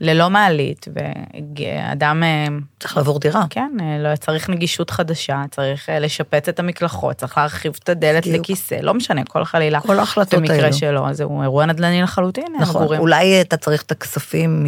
ללא 0.00 0.30
מעלית, 0.30 0.88
ואדם, 0.94 2.22
אה, 2.22 2.46
צריך 2.80 2.96
לעבור 2.96 3.20
דירה. 3.20 3.44
כן, 3.50 3.76
אה, 3.80 3.98
לא, 3.98 4.16
צריך 4.16 4.50
נגישות 4.50 4.90
חדשה, 4.90 5.42
צריך 5.50 5.88
אה, 5.88 5.98
לשפץ 5.98 6.48
את 6.48 6.60
המקלחות, 6.60 7.16
צריך 7.16 7.38
להרחיב 7.38 7.72
את 7.82 7.88
הדלת 7.88 8.26
בדיוק. 8.26 8.44
לכיסא, 8.44 8.74
לא 8.74 8.94
משנה, 8.94 9.24
כל 9.24 9.44
חלילה. 9.44 9.80
כל 9.80 9.98
ההחלטות 9.98 10.40
במקרה 10.40 10.56
האלו. 10.56 10.72
שלו, 10.72 11.06
זהו 11.12 11.42
אירוע 11.42 11.66
נדל"ני 11.66 12.02
לחלוטין, 12.02 12.44
נכון, 12.60 12.82
מגורים. 12.82 13.00
אולי 13.00 13.40
אתה 13.40 13.56
צריך 13.56 13.82
את 13.82 13.90
הכספים 13.90 14.66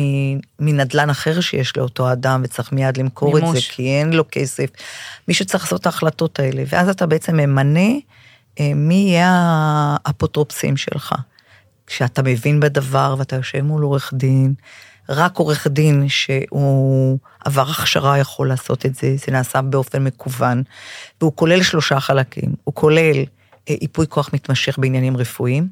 מנדל"ן 0.59 1.11
אחר 1.11 1.41
שיש 1.41 1.77
לאותו 1.77 2.13
אדם 2.13 2.41
וצריך 2.45 2.73
מיד 2.73 2.97
למכור 2.97 3.39
את 3.39 3.43
זה, 3.43 3.47
מימוש. 3.47 3.71
כי 3.71 3.83
אין 3.83 4.13
לו 4.13 4.25
כסף. 4.31 4.71
מישהו 5.29 5.45
צריך 5.45 5.65
לעשות 5.65 5.81
את 5.81 5.87
ההחלטות 5.87 6.39
האלה, 6.39 6.63
ואז 6.67 6.89
אתה 6.89 7.07
בעצם 7.07 7.37
ממנה 7.37 7.91
מי 8.61 8.95
יהיה 8.95 9.33
האפוטרופסים 10.05 10.77
שלך. 10.77 11.15
כשאתה 11.87 12.23
מבין 12.23 12.61
בדבר 12.61 13.15
ואתה 13.19 13.37
יושב 13.37 13.61
מול 13.61 13.83
עורך 13.83 14.13
דין, 14.15 14.55
רק 15.09 15.37
עורך 15.37 15.67
דין 15.67 16.09
שהוא 16.09 17.19
עבר 17.45 17.71
הכשרה 17.71 18.19
יכול 18.19 18.49
לעשות 18.49 18.87
את 18.87 18.95
זה, 18.95 19.17
זה 19.17 19.33
נעשה 19.33 19.63
באופן 19.63 20.05
מקוון, 20.05 20.63
והוא 21.21 21.33
כולל 21.35 21.63
שלושה 21.63 22.01
חלקים, 22.01 22.55
הוא 22.65 22.75
כולל 22.75 23.17
אה, 23.71 23.75
ייפוי 23.81 24.07
כוח 24.09 24.31
מתמשך 24.33 24.79
בעניינים 24.79 25.17
רפואיים, 25.17 25.69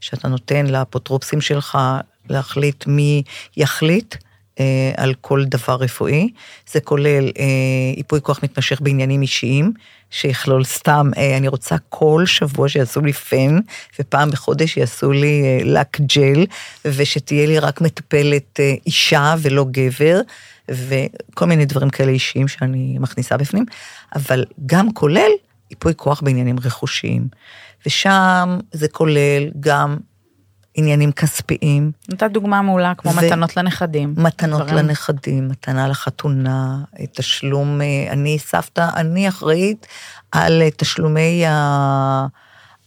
שאתה 0.00 0.28
נותן 0.28 0.66
לאפוטרופסים 0.66 1.40
שלך 1.40 1.78
להחליט 2.28 2.86
מי 2.86 3.22
יחליט 3.56 4.14
אה, 4.60 4.92
על 4.96 5.14
כל 5.20 5.44
דבר 5.44 5.74
רפואי. 5.74 6.30
זה 6.72 6.80
כולל 6.80 7.24
אה, 7.38 7.44
ייפוי 7.96 8.20
כוח 8.22 8.40
מתמשך 8.42 8.80
בעניינים 8.80 9.22
אישיים, 9.22 9.72
שיכלול 10.10 10.64
סתם, 10.64 11.10
אה, 11.16 11.36
אני 11.36 11.48
רוצה 11.48 11.76
כל 11.88 12.22
שבוע 12.26 12.68
שיעשו 12.68 13.00
לי 13.00 13.12
פן, 13.12 13.58
ופעם 13.98 14.30
בחודש 14.30 14.76
יעשו 14.76 15.12
לי 15.12 15.42
אה, 15.44 15.58
לק 15.64 16.00
ג'ל, 16.00 16.46
ושתהיה 16.84 17.46
לי 17.46 17.58
רק 17.58 17.80
מטפלת 17.80 18.60
אה, 18.60 18.74
אישה 18.86 19.34
ולא 19.38 19.66
גבר. 19.70 20.20
וכל 20.70 21.44
מיני 21.46 21.64
דברים 21.64 21.90
כאלה 21.90 22.10
אישיים 22.10 22.48
שאני 22.48 22.96
מכניסה 23.00 23.36
בפנים, 23.36 23.64
אבל 24.14 24.44
גם 24.66 24.92
כולל 24.92 25.30
ייפוי 25.70 25.92
כוח 25.96 26.20
בעניינים 26.20 26.56
רכושיים. 26.64 27.28
ושם 27.86 28.58
זה 28.72 28.88
כולל 28.88 29.50
גם 29.60 29.96
עניינים 30.78 31.12
כספיים, 31.12 31.92
נתת 32.08 32.30
דוגמה 32.32 32.62
מעולה, 32.62 32.92
כמו 32.94 33.12
ו- 33.12 33.16
מתנות 33.16 33.56
לנכדים. 33.56 34.14
מתנות 34.16 34.66
דברים- 34.66 34.86
לנכדים, 34.86 35.48
מתנה 35.48 35.88
לחתונה, 35.88 36.78
תשלום, 37.12 37.80
אה, 37.82 38.12
אני 38.12 38.38
סבתא, 38.38 38.88
אני 38.96 39.28
אחראית 39.28 39.86
על 40.32 40.62
אה, 40.62 40.68
תשלומי 40.76 41.46
ה- 41.46 42.26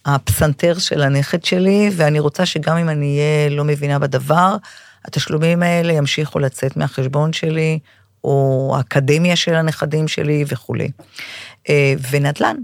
הפסנתר 0.05 0.77
של 0.79 1.01
הנכד 1.01 1.43
שלי, 1.43 1.89
ואני 1.95 2.19
רוצה 2.19 2.45
שגם 2.45 2.77
אם 2.77 2.89
אני 2.89 3.17
אהיה 3.19 3.49
לא 3.49 3.63
מבינה 3.63 3.99
בדבר, 3.99 4.55
התשלומים 5.05 5.63
האלה 5.63 5.93
ימשיכו 5.93 6.39
לצאת 6.39 6.77
מהחשבון 6.77 7.33
שלי, 7.33 7.79
או 8.23 8.73
האקדמיה 8.77 9.35
של 9.35 9.55
הנכדים 9.55 10.07
שלי 10.07 10.45
וכולי. 10.47 10.91
אה, 11.69 11.93
ונדל"ן, 12.11 12.55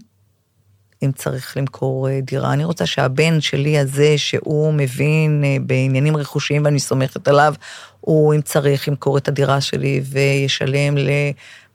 אם 1.03 1.11
צריך 1.11 1.57
למכור 1.57 2.09
אה, 2.09 2.19
דירה. 2.21 2.53
אני 2.53 2.63
רוצה 2.63 2.85
שהבן 2.85 3.41
שלי 3.41 3.79
הזה, 3.79 4.17
שהוא 4.17 4.73
מבין 4.73 5.43
אה, 5.45 5.57
בעניינים 5.61 6.17
רכושיים 6.17 6.65
ואני 6.65 6.79
סומכת 6.79 7.27
עליו, 7.27 7.53
הוא, 8.01 8.33
אם 8.33 8.41
צריך, 8.41 8.87
ימכור 8.87 9.17
את 9.17 9.27
הדירה 9.27 9.61
שלי 9.61 10.01
וישלם 10.11 10.95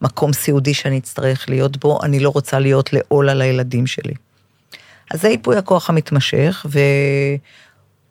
למקום 0.03 0.33
סיעודי 0.33 0.75
שאני 0.75 0.99
אצטרך 0.99 1.49
להיות 1.49 1.77
בו. 1.77 1.99
אני 2.03 2.20
לא 2.20 2.29
רוצה 2.29 2.59
להיות 2.59 2.93
לעול 2.93 3.29
על 3.29 3.41
הילדים 3.41 3.87
שלי. 3.87 4.14
אז 5.11 5.23
זה 5.23 5.29
ייפוי 5.29 5.57
הכוח 5.57 5.91
המתמשך, 5.91 6.66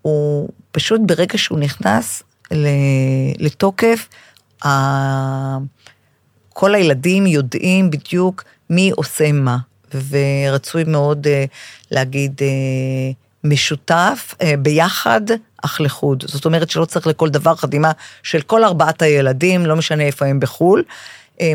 והוא 0.03 0.49
פשוט 0.71 1.01
ברגע 1.05 1.37
שהוא 1.37 1.59
נכנס 1.59 2.23
לתוקף, 3.39 4.07
כל 6.53 6.75
הילדים 6.75 7.27
יודעים 7.27 7.91
בדיוק 7.91 8.43
מי 8.69 8.91
עושה 8.95 9.31
מה, 9.31 9.57
ורצוי 10.09 10.83
מאוד 10.83 11.27
אה, 11.27 11.45
להגיד 11.91 12.41
אה, 12.41 12.47
משותף, 13.43 14.35
אה, 14.41 14.53
ביחד, 14.59 15.21
אך 15.63 15.81
לחוד. 15.81 16.23
זאת 16.27 16.45
אומרת 16.45 16.69
שלא 16.69 16.85
צריך 16.85 17.07
לכל 17.07 17.29
דבר 17.29 17.55
חתימה 17.55 17.91
של 18.23 18.41
כל 18.41 18.63
ארבעת 18.63 19.01
הילדים, 19.01 19.65
לא 19.65 19.75
משנה 19.75 20.03
איפה 20.03 20.25
הם 20.25 20.39
בחו"ל. 20.39 20.83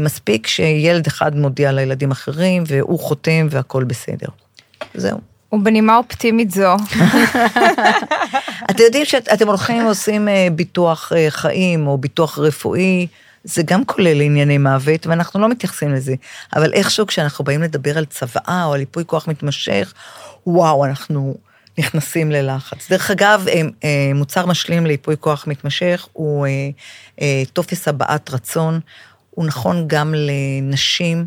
מספיק 0.00 0.46
שילד 0.46 1.06
אחד 1.06 1.36
מודיע 1.36 1.72
לילדים 1.72 2.10
אחרים, 2.10 2.64
והוא 2.66 2.98
חותם 3.00 3.46
והכל 3.50 3.84
בסדר. 3.84 4.26
זהו. 4.94 5.18
ובנימה 5.52 5.96
אופטימית 5.96 6.50
זו, 6.50 6.76
אתם 8.70 8.82
יודעים 8.82 9.04
שאתם 9.04 9.48
הולכים 9.48 9.86
ועושים 9.86 10.28
ביטוח 10.52 11.12
חיים 11.28 11.86
או 11.86 11.98
ביטוח 11.98 12.38
רפואי, 12.38 13.06
זה 13.46 13.62
גם 13.62 13.84
כולל 13.84 14.20
ענייני 14.20 14.58
מוות, 14.58 15.06
ואנחנו 15.06 15.40
לא 15.40 15.48
מתייחסים 15.48 15.94
לזה. 15.94 16.14
אבל 16.56 16.72
איכשהו 16.72 17.06
כשאנחנו 17.06 17.44
באים 17.44 17.62
לדבר 17.62 17.98
על 17.98 18.04
צוואה 18.04 18.64
או 18.64 18.72
על 18.72 18.80
ייפוי 18.80 19.04
כוח 19.06 19.28
מתמשך, 19.28 19.92
וואו, 20.46 20.84
אנחנו 20.84 21.36
נכנסים 21.78 22.30
ללחץ. 22.30 22.90
דרך 22.90 23.10
אגב, 23.10 23.44
אה, 23.48 23.60
אה, 23.84 24.10
מוצר 24.14 24.46
משלים 24.46 24.86
לייפוי 24.86 25.16
כוח 25.20 25.46
מתמשך 25.46 26.06
הוא 26.12 26.46
אה, 27.20 27.42
טופס 27.52 27.88
הבעת 27.88 28.30
רצון, 28.30 28.80
הוא 29.30 29.46
נכון 29.46 29.84
גם 29.88 30.14
לנשים 30.16 31.26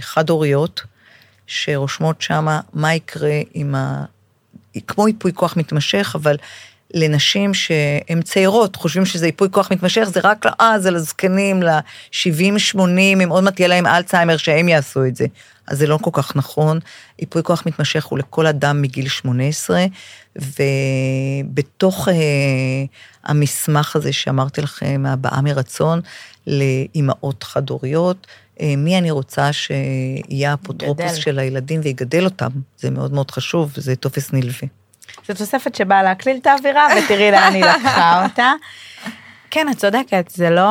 חד-הוריות, 0.00 0.82
שרושמות 1.46 2.22
שמה 2.22 2.60
מה 2.72 2.94
יקרה 2.94 3.40
עם 3.54 3.74
ה... 3.74 4.04
כמו 4.86 5.08
ייפוי 5.08 5.32
כוח 5.34 5.56
מתמשך, 5.56 6.12
אבל 6.14 6.36
לנשים 6.94 7.54
שהן 7.54 8.22
צעירות, 8.22 8.76
חושבים 8.76 9.06
שזה 9.06 9.26
ייפוי 9.26 9.48
כוח 9.50 9.72
מתמשך, 9.72 10.02
זה 10.02 10.20
רק 10.24 10.46
לאז, 10.46 10.82
זה 10.82 10.90
לזקנים, 10.90 11.62
ל-70-80, 11.62 12.78
אם 12.98 13.28
עוד 13.30 13.44
מעט 13.44 13.60
יהיה 13.60 13.68
להם 13.68 13.86
אלצהיימר, 13.86 14.36
שהם 14.36 14.68
יעשו 14.68 15.04
את 15.04 15.16
זה. 15.16 15.26
אז 15.68 15.78
זה 15.78 15.86
לא 15.86 15.98
כל 16.02 16.10
כך 16.12 16.36
נכון. 16.36 16.78
ייפוי 17.18 17.42
כוח 17.42 17.62
מתמשך 17.66 18.04
הוא 18.04 18.18
לכל 18.18 18.46
אדם 18.46 18.82
מגיל 18.82 19.08
18, 19.08 19.84
ובתוך 20.36 22.08
אה, 22.08 22.14
המסמך 23.24 23.96
הזה 23.96 24.12
שאמרתי 24.12 24.60
לכם, 24.60 25.04
הבעה 25.08 25.40
מרצון 25.40 26.00
לאימהות 26.46 27.42
חד-הוריות, 27.42 28.26
אה, 28.60 28.74
מי 28.76 28.98
אני 28.98 29.10
רוצה 29.10 29.52
שיהיה 29.52 30.50
האפוטרופוס. 30.50 31.14
של 31.14 31.38
הילדים 31.38 31.80
ויגדל 31.84 32.24
אותם. 32.24 32.50
זה 32.78 32.90
מאוד 32.90 33.12
מאוד 33.12 33.30
חשוב, 33.30 33.72
זה 33.76 33.96
טופס 33.96 34.32
נלווה. 34.32 34.79
זו 35.28 35.34
תוספת 35.34 35.74
שבאה 35.74 36.02
להקליל 36.02 36.36
את 36.36 36.46
האווירה, 36.46 36.86
ותראי 36.96 37.30
לאן 37.30 37.52
היא 37.54 37.64
לקחה 37.64 38.24
אותה. 38.24 38.52
כן, 39.50 39.66
את 39.70 39.76
צודקת, 39.76 40.28
זה 40.28 40.50
לא 40.50 40.68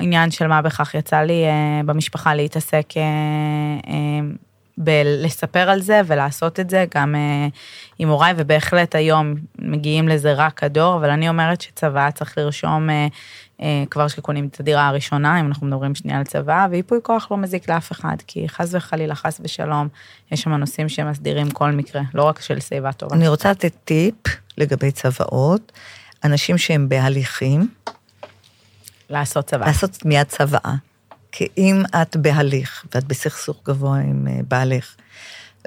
עניין 0.00 0.30
של 0.30 0.46
מה 0.46 0.62
בכך. 0.62 0.94
יצא 0.94 1.16
לי 1.16 1.44
אה, 1.44 1.80
במשפחה 1.84 2.34
להתעסק, 2.34 2.84
אה, 2.96 3.02
אה, 3.92 4.20
בלספר 4.78 5.70
על 5.70 5.80
זה 5.80 6.00
ולעשות 6.06 6.60
את 6.60 6.70
זה, 6.70 6.84
גם 6.94 7.14
אה, 7.14 7.48
עם 7.98 8.08
הוריי, 8.08 8.34
ובהחלט 8.36 8.94
היום 8.94 9.34
מגיעים 9.58 10.08
לזה 10.08 10.32
רק 10.32 10.64
הדור, 10.64 10.96
אבל 10.96 11.10
אני 11.10 11.28
אומרת 11.28 11.60
שצבא 11.60 12.10
צריך 12.10 12.38
לרשום 12.38 12.90
אה, 12.90 13.06
כבר 13.90 14.08
שקונים 14.08 14.46
את 14.46 14.60
הדירה 14.60 14.88
הראשונה, 14.88 15.40
אם 15.40 15.46
אנחנו 15.46 15.66
מדברים 15.66 15.94
שנייה 15.94 16.18
על 16.18 16.24
צבא, 16.24 16.66
וייפוי 16.70 16.98
כוח 17.02 17.28
לא 17.30 17.36
מזיק 17.36 17.70
לאף 17.70 17.92
אחד, 17.92 18.16
כי 18.26 18.48
חס 18.48 18.74
וחלילה, 18.74 19.14
חס 19.14 19.40
ושלום, 19.44 19.88
יש 20.32 20.40
שם 20.42 20.50
נושאים 20.50 20.88
שמסדירים 20.88 21.50
כל 21.50 21.70
מקרה, 21.70 22.02
לא 22.14 22.22
רק 22.22 22.40
של 22.40 22.60
שיבה 22.60 22.92
טובה. 22.92 23.16
אני 23.16 23.28
רוצה 23.28 23.50
לתת 23.50 23.72
טיפ 23.84 24.14
לגבי 24.58 24.90
צוואות. 24.90 25.72
אנשים 26.24 26.58
שהם 26.58 26.88
בהליכים, 26.88 27.68
לעשות 29.10 29.46
צבא. 29.46 29.66
לעשות 29.66 30.04
מיד 30.04 30.26
צוואה. 30.26 30.74
כי 31.32 31.48
אם 31.58 31.82
את 32.02 32.16
בהליך, 32.16 32.84
ואת 32.94 33.04
בסכסוך 33.04 33.56
גבוה 33.66 33.98
עם 33.98 34.26
אה, 34.28 34.40
בעלך, 34.48 34.94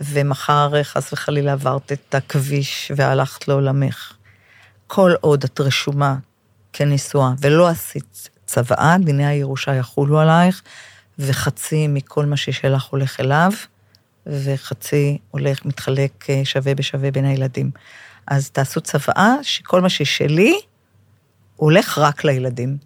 ומחר 0.04 0.76
אה, 0.76 0.84
חס 0.84 1.14
וחלילה 1.14 1.54
עברת 1.54 1.91
את 1.91 2.16
הכביש 2.16 2.91
והלכת 2.96 3.48
לעולמך, 3.48 4.14
כל 4.88 5.12
עוד 5.22 5.44
את 5.44 5.62
רשומה 5.62 6.16
כנשואה 6.74 7.34
ולא 7.41 7.67
עשית 7.67 8.30
צוואה, 8.45 8.95
דיני 8.99 9.26
הירושה 9.26 9.76
יחולו 9.76 10.19
עלייך, 10.19 10.61
וחצי 11.19 11.88
מכל 11.88 12.26
מה 12.26 12.38
ששלך 12.38 12.84
הולך 12.84 13.19
אליו, 13.19 13.51
וחצי 14.28 15.17
הולך, 15.32 15.65
מתחלק 15.65 16.30
אה, 16.30 16.41
שווה 16.43 16.76
בשווה 16.76 17.11
בין 17.11 17.26
הילדים. 17.26 17.71
אז 18.28 18.49
תעשו 18.49 18.82
צוואה 18.82 19.36
שכל 19.41 19.82
מה 19.82 19.89
ששלי, 19.89 20.59
הולך 21.55 21.97
רק 21.97 22.24
לילדים. 22.24 22.78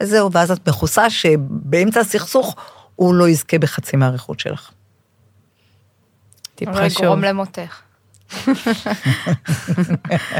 וזהו, 0.00 0.32
ואז 0.32 0.50
את 0.50 0.68
מכוסה 0.68 1.10
שבאמצע 1.10 2.00
הסכסוך 2.00 2.56
הוא 2.96 3.14
לא 3.14 3.28
יזכה 3.28 3.58
בחצי 3.58 3.96
מהאריכות 3.96 4.40
שלך. 4.40 4.70
טיפ 6.54 6.68
לא 6.68 6.74
חשוב. 6.74 7.02
יגרום 7.02 7.24
למותך. 7.24 7.87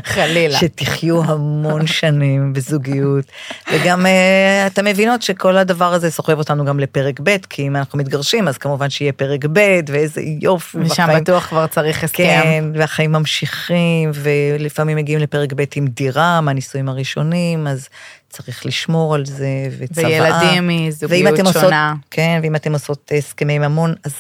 חלילה. 0.05 0.59
שתחיו 0.59 1.25
המון 1.25 1.87
שנים 1.87 2.53
בזוגיות. 2.53 3.25
וגם 3.73 4.07
אה, 4.07 4.67
אתם 4.67 4.85
מבינות 4.85 5.23
שכל 5.23 5.57
הדבר 5.57 5.93
הזה 5.95 6.11
סוחב 6.11 6.39
אותנו 6.39 6.65
גם 6.65 6.81
לפרק 6.81 7.21
ב', 7.23 7.37
כי 7.51 7.67
אם 7.67 7.77
אנחנו 7.77 7.99
מתגרשים, 7.99 8.49
אז 8.49 8.59
כמובן 8.59 8.91
שיהיה 8.91 9.13
פרק 9.13 9.45
ב', 9.53 9.59
ואיזה 9.89 10.21
יופי. 10.41 10.79
משם 10.79 11.03
והחיים- 11.03 11.23
בטוח 11.23 11.47
כבר 11.47 11.67
צריך 11.67 12.05
הסכם. 12.05 12.17
כן, 12.43 12.65
והחיים 12.75 13.13
ממשיכים, 13.13 14.11
ולפעמים 14.15 14.97
מגיעים 14.97 15.21
לפרק 15.21 15.53
ב' 15.53 15.65
עם 15.77 15.87
דירה, 15.87 16.41
מהנישואים 16.41 16.89
הראשונים, 16.89 17.67
אז 17.67 17.89
צריך 18.31 18.67
לשמור 18.67 19.15
על 19.15 19.27
זה, 19.27 19.47
וצוואה. 19.79 20.09
וילדים 20.09 20.69
מזוגיות 20.69 21.35
אתם 21.35 21.47
עושות, 21.47 21.63
שונה. 21.63 21.95
כן, 22.11 22.41
ואם 22.43 22.57
אתם 22.57 22.73
עושות 22.73 23.13
הסכמי 23.19 23.59
ממון, 23.59 23.95
אז 24.05 24.13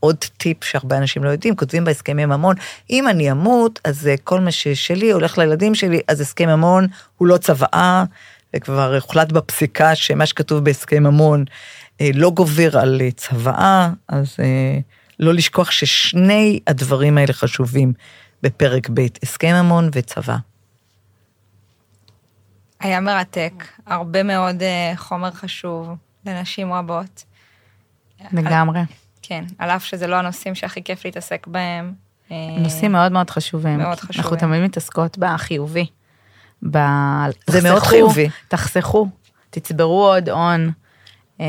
עוד 0.00 0.16
טיפ 0.16 0.64
שהרבה 0.64 0.96
אנשים 0.96 1.24
לא 1.24 1.30
יודעים, 1.30 1.56
כותבים 1.56 1.84
בהסכמי 1.84 2.26
ממון, 2.26 2.56
אם 2.90 3.08
אני 3.08 3.30
אמות, 3.30 3.80
אז 3.84 4.06
אה, 4.06 4.14
כל 4.24 4.40
מה 4.40 4.50
ששלי 4.50 5.10
הולך 5.10 5.38
לילדים 5.38 5.74
שלי, 5.74 6.00
אז 6.08 6.20
הסכם 6.20 6.48
ממון 6.48 6.86
הוא 7.18 7.28
לא 7.28 7.36
צוואה, 7.36 8.04
וכבר 8.56 8.94
הוחלט 8.94 9.32
בפסיקה 9.32 9.94
שמה 9.94 10.26
שכתוב 10.26 10.64
בהסכם 10.64 11.02
ממון 11.02 11.44
אה, 12.00 12.10
לא 12.14 12.30
גובר 12.30 12.78
על 12.78 13.00
אה, 13.00 13.10
צוואה, 13.10 13.90
אז 14.08 14.36
אה, 14.40 14.78
לא 15.20 15.34
לשכוח 15.34 15.70
ששני 15.70 16.60
הדברים 16.66 17.18
האלה 17.18 17.32
חשובים 17.32 17.92
בפרק 18.42 18.88
ב', 18.94 19.06
הסכם 19.22 19.54
ממון 19.54 19.90
וצוואה. 19.92 20.38
היה 22.80 23.00
מרתק, 23.00 23.52
הרבה 23.86 24.22
מאוד 24.22 24.62
חומר 24.96 25.30
חשוב 25.30 25.88
לנשים 26.26 26.72
רבות. 26.72 27.24
לגמרי. 28.32 28.80
כן, 29.22 29.44
על 29.58 29.70
אף 29.70 29.84
שזה 29.84 30.06
לא 30.06 30.16
הנושאים 30.16 30.54
שהכי 30.54 30.82
כיף 30.82 31.04
להתעסק 31.04 31.46
בהם. 31.46 31.92
אה, 32.32 32.36
נושאים 32.58 32.92
מאוד 32.92 33.12
מאוד 33.12 33.30
חשובים. 33.30 33.78
מאוד 33.78 33.88
אנחנו 33.88 34.08
חשובים. 34.08 34.38
תמיד 34.38 34.62
מתעסקות 34.62 35.18
בחיובי. 35.18 35.86
ב... 36.70 36.78
זה 37.46 37.62
מאוד 37.62 37.82
חיובי. 37.82 38.28
תחסכו, 38.48 39.08
תצברו 39.50 40.06
עוד 40.06 40.28
הון. 40.28 40.72
אה, 41.40 41.46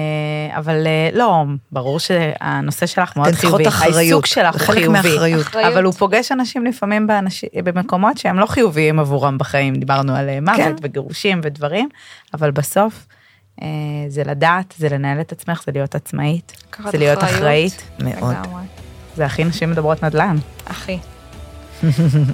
אבל 0.58 0.88
אה, 0.88 1.10
לא, 1.14 1.44
ברור 1.72 2.00
שהנושא 2.00 2.86
שלך 2.86 3.18
מאוד 3.18 3.28
אתן 3.28 3.38
צריכות 3.38 3.52
חיובי. 3.52 3.68
אחריות, 3.68 3.96
העיסוק 3.96 4.26
שלך 4.26 4.56
הוא 4.56 4.62
חלק 4.62 4.78
חיובי. 4.78 4.88
מאחריות. 4.88 5.42
אחריות. 5.42 5.74
אבל 5.74 5.84
הוא 5.84 5.94
פוגש 5.94 6.32
אנשים 6.32 6.66
לפעמים 6.66 7.08
באנש... 7.08 7.46
במקומות 7.64 8.18
שהם 8.18 8.40
לא 8.40 8.46
חיוביים 8.46 9.00
עבורם 9.00 9.38
בחיים. 9.38 9.76
דיברנו 9.76 10.16
על 10.16 10.40
מוות 10.40 10.58
כן. 10.58 10.76
וגירושים 10.82 11.42
ודברים, 11.44 11.90
אבל 12.34 12.52
בסוף 12.52 13.08
זה 14.08 14.24
לדעת, 14.24 14.74
זה 14.78 14.90
לנהל 14.90 15.22
את 15.22 15.32
עצמך, 15.32 15.62
זה 15.66 15.72
להיות 15.72 15.96
עצמאית, 15.96 16.64
זה 16.92 16.98
להיות 16.98 17.24
אחריות. 17.24 17.38
אחראית. 17.38 17.84
מאוד. 18.00 18.36
לגמרי. 18.44 18.64
זה 19.16 19.26
הכי 19.26 19.44
נשים 19.44 19.72
מדברות 19.72 20.04
נדל"ן. 20.04 20.36
אחי. 20.66 20.98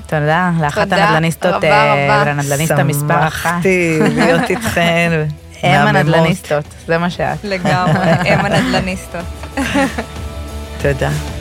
תודה 0.08 0.52
לאחת 0.62 0.92
הנדל"ניסטות 0.92 1.64
אה, 1.64 1.94
רבה. 1.94 2.24
ולנדל"ניסט 2.26 2.72
המספר 2.72 3.28
אחת. 3.28 3.50
שמחתי 3.54 4.00
להיות 4.16 4.50
איתכן. 4.50 5.12
הם. 5.64 5.88
הנדל"ניסטות, 5.88 6.66
זה 6.88 6.98
מה 6.98 7.10
שאת. 7.10 7.44
לגמרי, 7.44 8.10
הם 8.10 8.40
הנדל"ניסטות. 8.46 9.26
תודה. 10.82 11.37